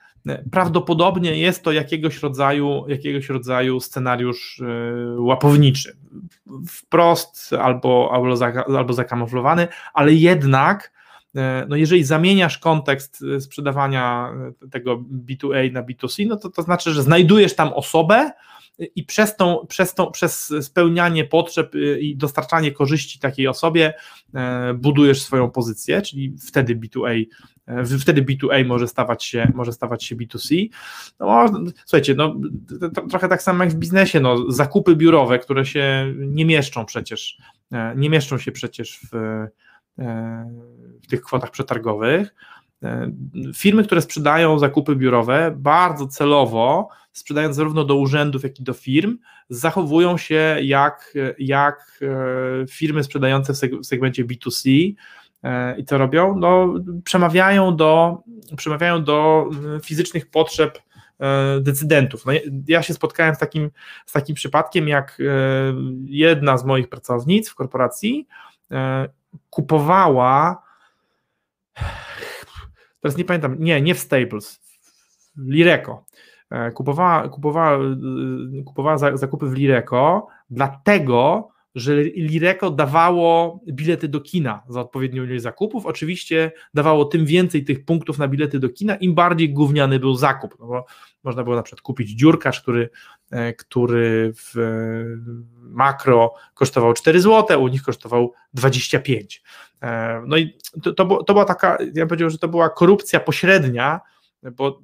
prawdopodobnie 0.52 1.38
jest 1.38 1.64
to 1.64 1.72
jakiegoś 1.72 2.22
rodzaju, 2.22 2.86
jakiegoś 2.88 3.30
rodzaju 3.30 3.80
scenariusz 3.80 4.62
łapowniczy. 5.18 5.98
Wprost 6.68 7.54
albo, 7.54 8.10
albo, 8.14 8.36
albo 8.78 8.94
zakamuflowany, 8.94 9.68
ale 9.94 10.14
jednak 10.14 10.94
no 11.68 11.76
jeżeli 11.76 12.04
zamieniasz 12.04 12.58
kontekst 12.58 13.24
sprzedawania 13.40 14.34
tego 14.72 14.98
B2A 14.98 15.72
na 15.72 15.84
B2C, 15.84 16.28
no 16.28 16.38
to 16.38 16.50
to 16.50 16.62
znaczy, 16.62 16.92
że 16.92 17.04
znajdujesz 17.04 17.56
tam 17.56 17.74
osobę, 17.74 18.32
i 18.96 19.04
przez, 19.04 19.36
tą, 19.36 19.66
przez, 19.68 19.94
tą, 19.94 20.12
przez 20.12 20.54
spełnianie 20.62 21.26
potrzeb 21.26 21.76
y, 21.76 22.00
i 22.00 22.18
dostarczanie 22.18 22.72
korzyści 22.72 23.20
takiej 23.20 23.48
osobie 23.48 23.94
e, 24.34 24.74
budujesz 24.74 25.22
swoją 25.22 25.52
pozycję, 25.52 26.02
czyli 26.02 26.36
wtedy 26.48 26.76
B2A 26.76 27.26
e, 27.68 27.86
wtedy 27.86 28.22
B2A 28.22 28.66
może 28.66 28.88
stawać 28.88 29.24
się, 29.24 29.52
może 29.56 29.74
stawać 29.74 30.04
się 30.04 30.16
B2C. 30.16 30.70
No, 31.20 31.46
słuchajcie, 31.86 32.16
no, 32.16 32.36
trochę 33.10 33.28
tak 33.28 33.44
samo 33.44 33.64
jak 33.64 33.74
w 33.74 33.78
biznesie, 33.78 34.20
no, 34.20 34.52
zakupy 34.52 34.96
biurowe, 34.96 35.40
które 35.40 35.66
się 35.66 36.14
nie 36.18 36.46
mieszczą 36.46 36.86
przecież, 36.86 37.38
e, 37.72 37.94
nie 37.98 38.10
mieszczą 38.10 38.38
się 38.38 38.52
przecież 38.52 39.00
w, 39.00 39.48
w 41.04 41.08
tych 41.08 41.22
kwotach 41.22 41.52
przetargowych. 41.52 42.36
Firmy, 43.56 43.84
które 43.84 44.02
sprzedają 44.02 44.60
zakupy 44.60 44.96
biurowe, 44.96 45.54
bardzo 45.58 46.08
celowo 46.08 46.90
sprzedając 47.14 47.56
zarówno 47.56 47.84
do 47.84 47.96
urzędów, 47.96 48.44
jak 48.44 48.60
i 48.60 48.64
do 48.64 48.74
firm, 48.74 49.18
zachowują 49.50 50.18
się 50.18 50.58
jak, 50.62 51.14
jak 51.40 52.00
e, 52.02 52.68
firmy 52.68 53.04
sprzedające 53.04 53.54
w 53.54 53.86
segmencie 53.86 54.26
B2C. 54.26 54.94
E, 55.44 55.78
I 55.78 55.86
co 55.86 55.98
robią? 55.98 56.36
No, 56.38 56.74
przemawiają, 57.04 57.76
do, 57.76 58.24
przemawiają 58.58 59.04
do 59.04 59.50
e, 59.76 59.80
fizycznych 59.80 60.30
potrzeb 60.30 60.82
decydentów. 61.62 62.26
No, 62.26 62.34
ja 62.68 62.84
się 62.84 62.94
spotkałem 62.94 63.36
z 63.36 63.38
takim, 63.38 63.72
z 64.06 64.12
takim 64.12 64.36
przypadkiem, 64.36 64.88
jak 64.88 65.22
jedna 66.06 66.58
z 66.58 66.66
moich 66.66 66.90
pracownic 66.90 67.50
w 67.50 67.56
korporacji 67.56 68.28
kupowała, 69.50 70.62
teraz 73.04 73.18
nie 73.18 73.26
pamiętam, 73.26 73.56
nie, 73.60 73.82
nie 73.82 73.96
w 73.96 74.00
Staples, 74.00 74.62
w 75.36 75.50
Lireco, 75.50 76.06
E, 76.54 76.72
kupowała, 76.72 77.30
kupowała, 77.30 77.78
e, 77.78 78.64
kupowała 78.66 78.98
zakupy 78.98 79.46
w 79.46 79.54
Lireco, 79.54 80.28
dlatego, 80.50 81.50
że 81.76 82.04
Lireco 82.04 82.70
dawało 82.70 83.60
bilety 83.68 84.08
do 84.08 84.22
kina 84.22 84.64
za 84.70 84.82
odpowiednią 84.82 85.24
ilość 85.24 85.44
zakupów. 85.44 85.86
Oczywiście 85.86 86.52
dawało 86.74 87.06
tym 87.06 87.26
więcej 87.26 87.64
tych 87.64 87.86
punktów 87.86 88.18
na 88.18 88.28
bilety 88.28 88.60
do 88.60 88.70
kina, 88.70 88.96
im 88.96 89.14
bardziej 89.16 89.54
gówniany 89.54 90.00
był 90.00 90.16
zakup. 90.16 90.56
No 90.60 90.68
bo 90.68 90.86
można 91.24 91.44
było 91.44 91.56
na 91.56 91.64
przykład 91.64 91.82
kupić 91.82 92.10
dziurkarz, 92.10 92.62
który, 92.62 92.90
e, 93.32 93.54
który 93.54 94.34
w 94.36 94.54
makro 95.62 96.34
kosztował 96.54 96.94
4 96.94 97.22
zł, 97.22 97.64
u 97.64 97.68
nich 97.68 97.84
kosztował 97.84 98.34
25. 98.54 99.44
No 100.28 100.38
i 100.38 100.58
to, 100.84 100.94
to, 100.94 101.24
to 101.24 101.34
była 101.34 101.46
taka, 101.46 101.78
ja 101.80 101.92
bym 101.94 102.08
powiedział, 102.08 102.30
że 102.30 102.38
to 102.38 102.48
była 102.48 102.70
korupcja 102.70 103.20
pośrednia, 103.20 104.00
bo 104.52 104.82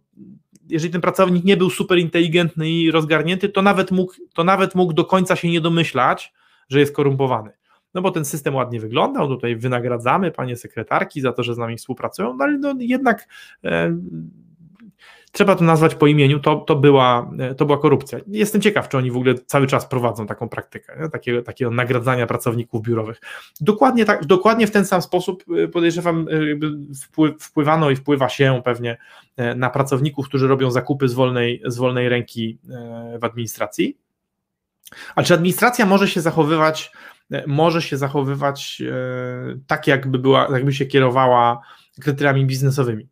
jeżeli 0.70 0.92
ten 0.94 1.02
pracownik 1.02 1.44
nie 1.46 1.58
był 1.58 1.70
super 1.70 1.98
inteligentny 1.98 2.70
i 2.70 2.92
rozgarnięty, 2.92 3.50
to 3.50 3.62
nawet 3.62 3.92
mógł, 3.92 4.14
to 4.34 4.44
nawet 4.44 4.76
mógł 4.76 4.94
do 4.94 5.06
końca 5.06 5.36
się 5.36 5.50
nie 5.50 5.62
domyślać, 5.62 6.34
że 6.70 6.80
jest 6.80 6.96
korumpowany. 6.96 7.52
No 7.94 8.02
bo 8.02 8.12
ten 8.12 8.26
system 8.26 8.56
ładnie 8.56 8.80
wyglądał, 8.80 9.28
tutaj 9.28 9.56
wynagradzamy 9.56 10.32
panie 10.32 10.56
sekretarki 10.56 11.22
za 11.22 11.34
to, 11.34 11.44
że 11.44 11.56
z 11.56 11.58
nami 11.58 11.78
współpracują, 11.78 12.34
no 12.34 12.44
ale 12.44 12.58
no 12.58 12.76
jednak 12.80 13.28
e, 13.64 13.98
trzeba 15.32 15.56
to 15.56 15.64
nazwać 15.64 15.96
po 15.96 16.08
imieniu, 16.08 16.40
to, 16.40 16.56
to, 16.56 16.76
była, 16.76 17.32
to 17.58 17.66
była 17.66 17.78
korupcja. 17.78 18.20
Jestem 18.28 18.62
ciekaw, 18.62 18.90
czy 18.90 18.98
oni 18.98 19.12
w 19.12 19.18
ogóle 19.18 19.36
cały 19.36 19.68
czas 19.68 19.86
prowadzą 19.86 20.28
taką 20.28 20.50
praktykę, 20.50 20.98
nie? 21.02 21.10
Takiego, 21.10 21.42
takiego 21.42 21.72
nagradzania 21.72 22.28
pracowników 22.28 22.82
biurowych. 22.82 23.22
Dokładnie, 23.62 24.06
tak, 24.06 24.26
dokładnie 24.26 24.68
w 24.68 24.72
ten 24.72 24.86
sam 24.86 25.02
sposób 25.02 25.44
y, 25.58 25.68
podejrzewam, 25.68 26.28
y, 26.28 26.60
wpływano 27.40 27.90
i 27.90 27.96
wpływa 27.96 28.30
się 28.30 28.62
pewnie 28.66 28.98
na 29.56 29.70
pracowników, 29.70 30.28
którzy 30.28 30.48
robią 30.48 30.72
zakupy 30.72 31.08
z 31.08 31.14
wolnej, 31.14 31.62
z 31.66 31.78
wolnej 31.78 32.10
ręki 32.10 32.58
w 33.20 33.24
administracji. 33.24 33.98
A 35.16 35.24
czy 35.24 35.34
administracja 35.34 35.86
może 35.86 36.08
się 36.08 36.22
zachowywać, 36.22 36.92
może 37.48 37.82
się 37.82 37.98
zachowywać 37.98 38.82
tak, 39.68 39.88
jakby, 39.88 40.20
była, 40.20 40.48
jakby 40.52 40.74
się 40.74 40.86
kierowała 40.86 41.62
kryteriami 42.02 42.46
biznesowymi? 42.46 43.08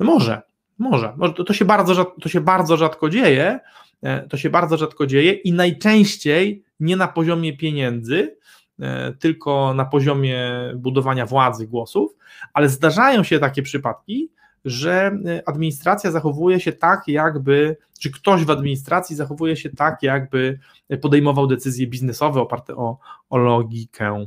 No 0.00 0.06
może, 0.06 0.42
może. 0.78 1.14
To 1.46 1.52
się 1.52 1.64
bardzo, 1.64 2.04
to 2.04 2.28
się 2.28 2.40
bardzo 2.40 2.76
rzadko 2.76 3.10
dzieje. 3.10 3.60
E, 4.02 4.28
to 4.28 4.36
się 4.36 4.50
bardzo 4.50 4.76
rzadko 4.76 5.06
dzieje 5.06 5.32
i 5.32 5.52
najczęściej 5.52 6.62
nie 6.80 6.96
na 6.96 7.08
poziomie 7.08 7.56
pieniędzy, 7.56 8.36
e, 8.80 9.12
tylko 9.12 9.74
na 9.74 9.84
poziomie 9.84 10.50
budowania 10.76 11.26
władzy 11.26 11.66
głosów, 11.66 12.12
ale 12.52 12.68
zdarzają 12.68 13.22
się 13.22 13.38
takie 13.38 13.62
przypadki, 13.62 14.30
że 14.64 15.18
e, 15.26 15.48
administracja 15.48 16.10
zachowuje 16.10 16.60
się 16.60 16.72
tak, 16.72 17.02
jakby, 17.06 17.76
czy 18.00 18.10
ktoś 18.10 18.44
w 18.44 18.50
administracji 18.50 19.16
zachowuje 19.16 19.56
się 19.56 19.70
tak, 19.70 20.02
jakby 20.02 20.58
podejmował 21.00 21.46
decyzje 21.46 21.86
biznesowe 21.86 22.40
oparte 22.40 22.76
o, 22.76 22.98
o 23.30 23.36
logikę. 23.36 24.26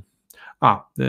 A, 0.60 0.88
yy, 0.98 1.06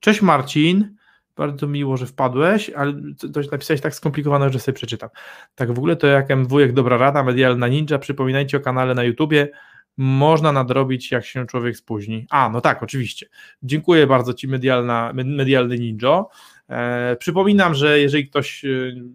cześć 0.00 0.22
Marcin. 0.22 0.96
Bardzo 1.36 1.66
miło, 1.66 1.96
że 1.96 2.06
wpadłeś, 2.06 2.70
ale 2.70 2.92
to 3.32 3.40
napisałeś 3.52 3.80
tak 3.80 3.94
skomplikowane, 3.94 4.50
że 4.50 4.58
sobie 4.58 4.76
przeczytam. 4.76 5.08
Tak 5.54 5.72
w 5.72 5.78
ogóle 5.78 5.96
to 5.96 6.06
jak 6.06 6.46
wujek 6.46 6.72
Dobra 6.72 6.96
Rada, 6.96 7.22
Medialna 7.22 7.68
Ninja, 7.68 7.98
przypominajcie 7.98 8.56
o 8.56 8.60
kanale 8.60 8.94
na 8.94 9.02
YouTubie, 9.02 9.48
można 9.96 10.52
nadrobić, 10.52 11.10
jak 11.10 11.24
się 11.24 11.46
człowiek 11.46 11.76
spóźni. 11.76 12.26
A, 12.30 12.48
no 12.48 12.60
tak, 12.60 12.82
oczywiście. 12.82 13.26
Dziękuję 13.62 14.06
bardzo 14.06 14.34
Ci, 14.34 14.48
medialna, 14.48 15.12
medialny 15.14 15.78
ninja. 15.78 16.24
E, 16.70 17.16
przypominam, 17.16 17.74
że 17.74 18.00
jeżeli 18.00 18.28
ktoś 18.28 18.64
e, 18.64 18.68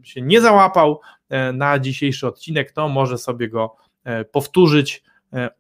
się 0.04 0.22
nie 0.22 0.42
załapał 0.42 1.00
e, 1.30 1.54
na 1.54 1.80
dzisiejszy 1.80 2.28
odcinek, 2.28 2.72
to 2.72 2.90
może 2.90 3.18
sobie 3.18 3.50
go 3.50 3.76
powtórzyć 4.32 5.04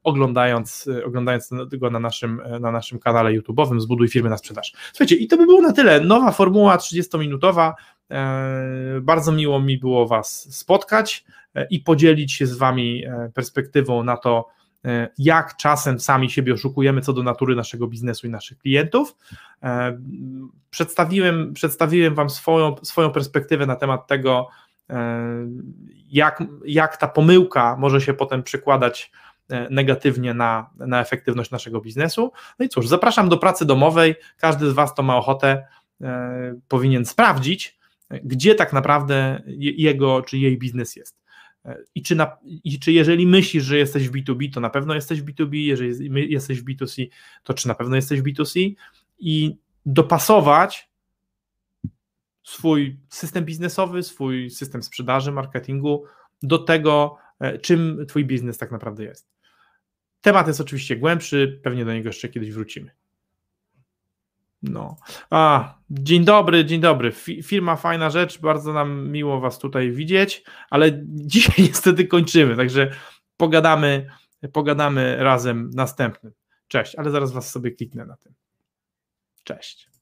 oglądając, 0.03 0.89
oglądając 1.05 1.49
go 1.71 1.89
na 1.89 1.99
naszym, 1.99 2.41
na 2.59 2.71
naszym 2.71 2.99
kanale 2.99 3.31
YouTube'owym 3.31 3.79
Zbuduj 3.79 4.09
firmy 4.09 4.29
na 4.29 4.37
sprzedaż. 4.37 4.73
Słuchajcie, 4.93 5.15
i 5.15 5.27
to 5.27 5.37
by 5.37 5.45
było 5.45 5.61
na 5.61 5.71
tyle. 5.73 6.01
Nowa 6.01 6.31
formuła 6.31 6.77
30-minutowa. 6.77 7.73
Bardzo 9.01 9.31
miło 9.31 9.61
mi 9.61 9.77
było 9.77 10.07
Was 10.07 10.55
spotkać 10.55 11.25
i 11.69 11.79
podzielić 11.79 12.33
się 12.33 12.47
z 12.47 12.57
Wami 12.57 13.03
perspektywą 13.33 14.03
na 14.03 14.17
to, 14.17 14.47
jak 15.17 15.57
czasem 15.57 15.99
sami 15.99 16.29
siebie 16.29 16.53
oszukujemy 16.53 17.01
co 17.01 17.13
do 17.13 17.23
natury 17.23 17.55
naszego 17.55 17.87
biznesu 17.87 18.27
i 18.27 18.29
naszych 18.29 18.57
klientów. 18.57 19.15
Przedstawiłem, 20.69 21.53
przedstawiłem 21.53 22.15
Wam 22.15 22.29
swoją, 22.29 22.75
swoją 22.83 23.11
perspektywę 23.11 23.65
na 23.65 23.75
temat 23.75 24.07
tego, 24.07 24.47
jak, 26.09 26.43
jak 26.65 26.97
ta 26.97 27.07
pomyłka 27.07 27.75
może 27.79 28.01
się 28.01 28.13
potem 28.13 28.43
przekładać 28.43 29.11
E, 29.49 29.67
negatywnie 29.69 30.33
na, 30.33 30.69
na 30.77 31.01
efektywność 31.01 31.51
naszego 31.51 31.81
biznesu. 31.81 32.31
No 32.59 32.65
i 32.65 32.69
cóż, 32.69 32.87
zapraszam 32.87 33.29
do 33.29 33.37
pracy 33.37 33.65
domowej. 33.65 34.15
Każdy 34.37 34.69
z 34.69 34.73
Was, 34.73 34.93
kto 34.93 35.03
ma 35.03 35.17
ochotę, 35.17 35.67
e, 36.01 36.55
powinien 36.67 37.05
sprawdzić, 37.05 37.79
gdzie 38.23 38.55
tak 38.55 38.73
naprawdę 38.73 39.41
jego 39.57 40.21
czy 40.21 40.37
jej 40.37 40.57
biznes 40.57 40.95
jest. 40.95 41.24
E, 41.65 41.83
I 41.95 42.03
czy, 42.03 42.15
na, 42.15 42.37
I 42.43 42.79
czy 42.79 42.91
jeżeli 42.91 43.27
myślisz, 43.27 43.63
że 43.63 43.77
jesteś 43.77 44.09
w 44.09 44.11
B2B, 44.11 44.53
to 44.53 44.59
na 44.59 44.69
pewno 44.69 44.95
jesteś 44.95 45.21
w 45.21 45.25
B2B, 45.25 45.55
jeżeli 45.55 46.31
jesteś 46.31 46.61
w 46.61 46.65
B2C, 46.65 47.07
to 47.43 47.53
czy 47.53 47.67
na 47.67 47.75
pewno 47.75 47.95
jesteś 47.95 48.21
w 48.21 48.23
B2C 48.23 48.73
i 49.19 49.57
dopasować 49.85 50.89
swój 52.43 52.99
system 53.09 53.45
biznesowy, 53.45 54.03
swój 54.03 54.49
system 54.49 54.83
sprzedaży, 54.83 55.31
marketingu 55.31 56.03
do 56.43 56.57
tego, 56.57 57.17
czym 57.61 58.05
Twój 58.07 58.25
biznes 58.25 58.57
tak 58.57 58.71
naprawdę 58.71 59.03
jest. 59.03 59.29
Temat 60.21 60.47
jest 60.47 60.61
oczywiście 60.61 60.95
głębszy, 60.95 61.59
pewnie 61.63 61.85
do 61.85 61.93
niego 61.93 62.09
jeszcze 62.09 62.29
kiedyś 62.29 62.51
wrócimy. 62.51 62.91
No. 64.71 64.97
A, 65.29 65.73
dzień 65.89 66.25
dobry, 66.25 66.65
dzień 66.65 66.81
dobry. 66.81 67.11
Firma 67.43 67.75
fajna 67.75 68.09
rzecz, 68.09 68.39
bardzo 68.39 68.73
nam 68.73 69.09
miło 69.09 69.39
Was 69.39 69.59
tutaj 69.59 69.91
widzieć, 69.91 70.43
ale 70.69 70.91
dzisiaj 71.33 71.55
niestety 71.65 72.07
kończymy, 72.07 72.55
także 72.55 72.91
pogadamy, 73.37 74.09
pogadamy 74.53 75.15
razem 75.19 75.69
następnym. 75.73 76.33
Cześć, 76.67 76.95
ale 76.95 77.11
zaraz 77.11 77.31
Was 77.31 77.51
sobie 77.51 77.71
kliknę 77.71 78.05
na 78.05 78.17
tym. 78.17 78.33
Cześć. 79.43 79.94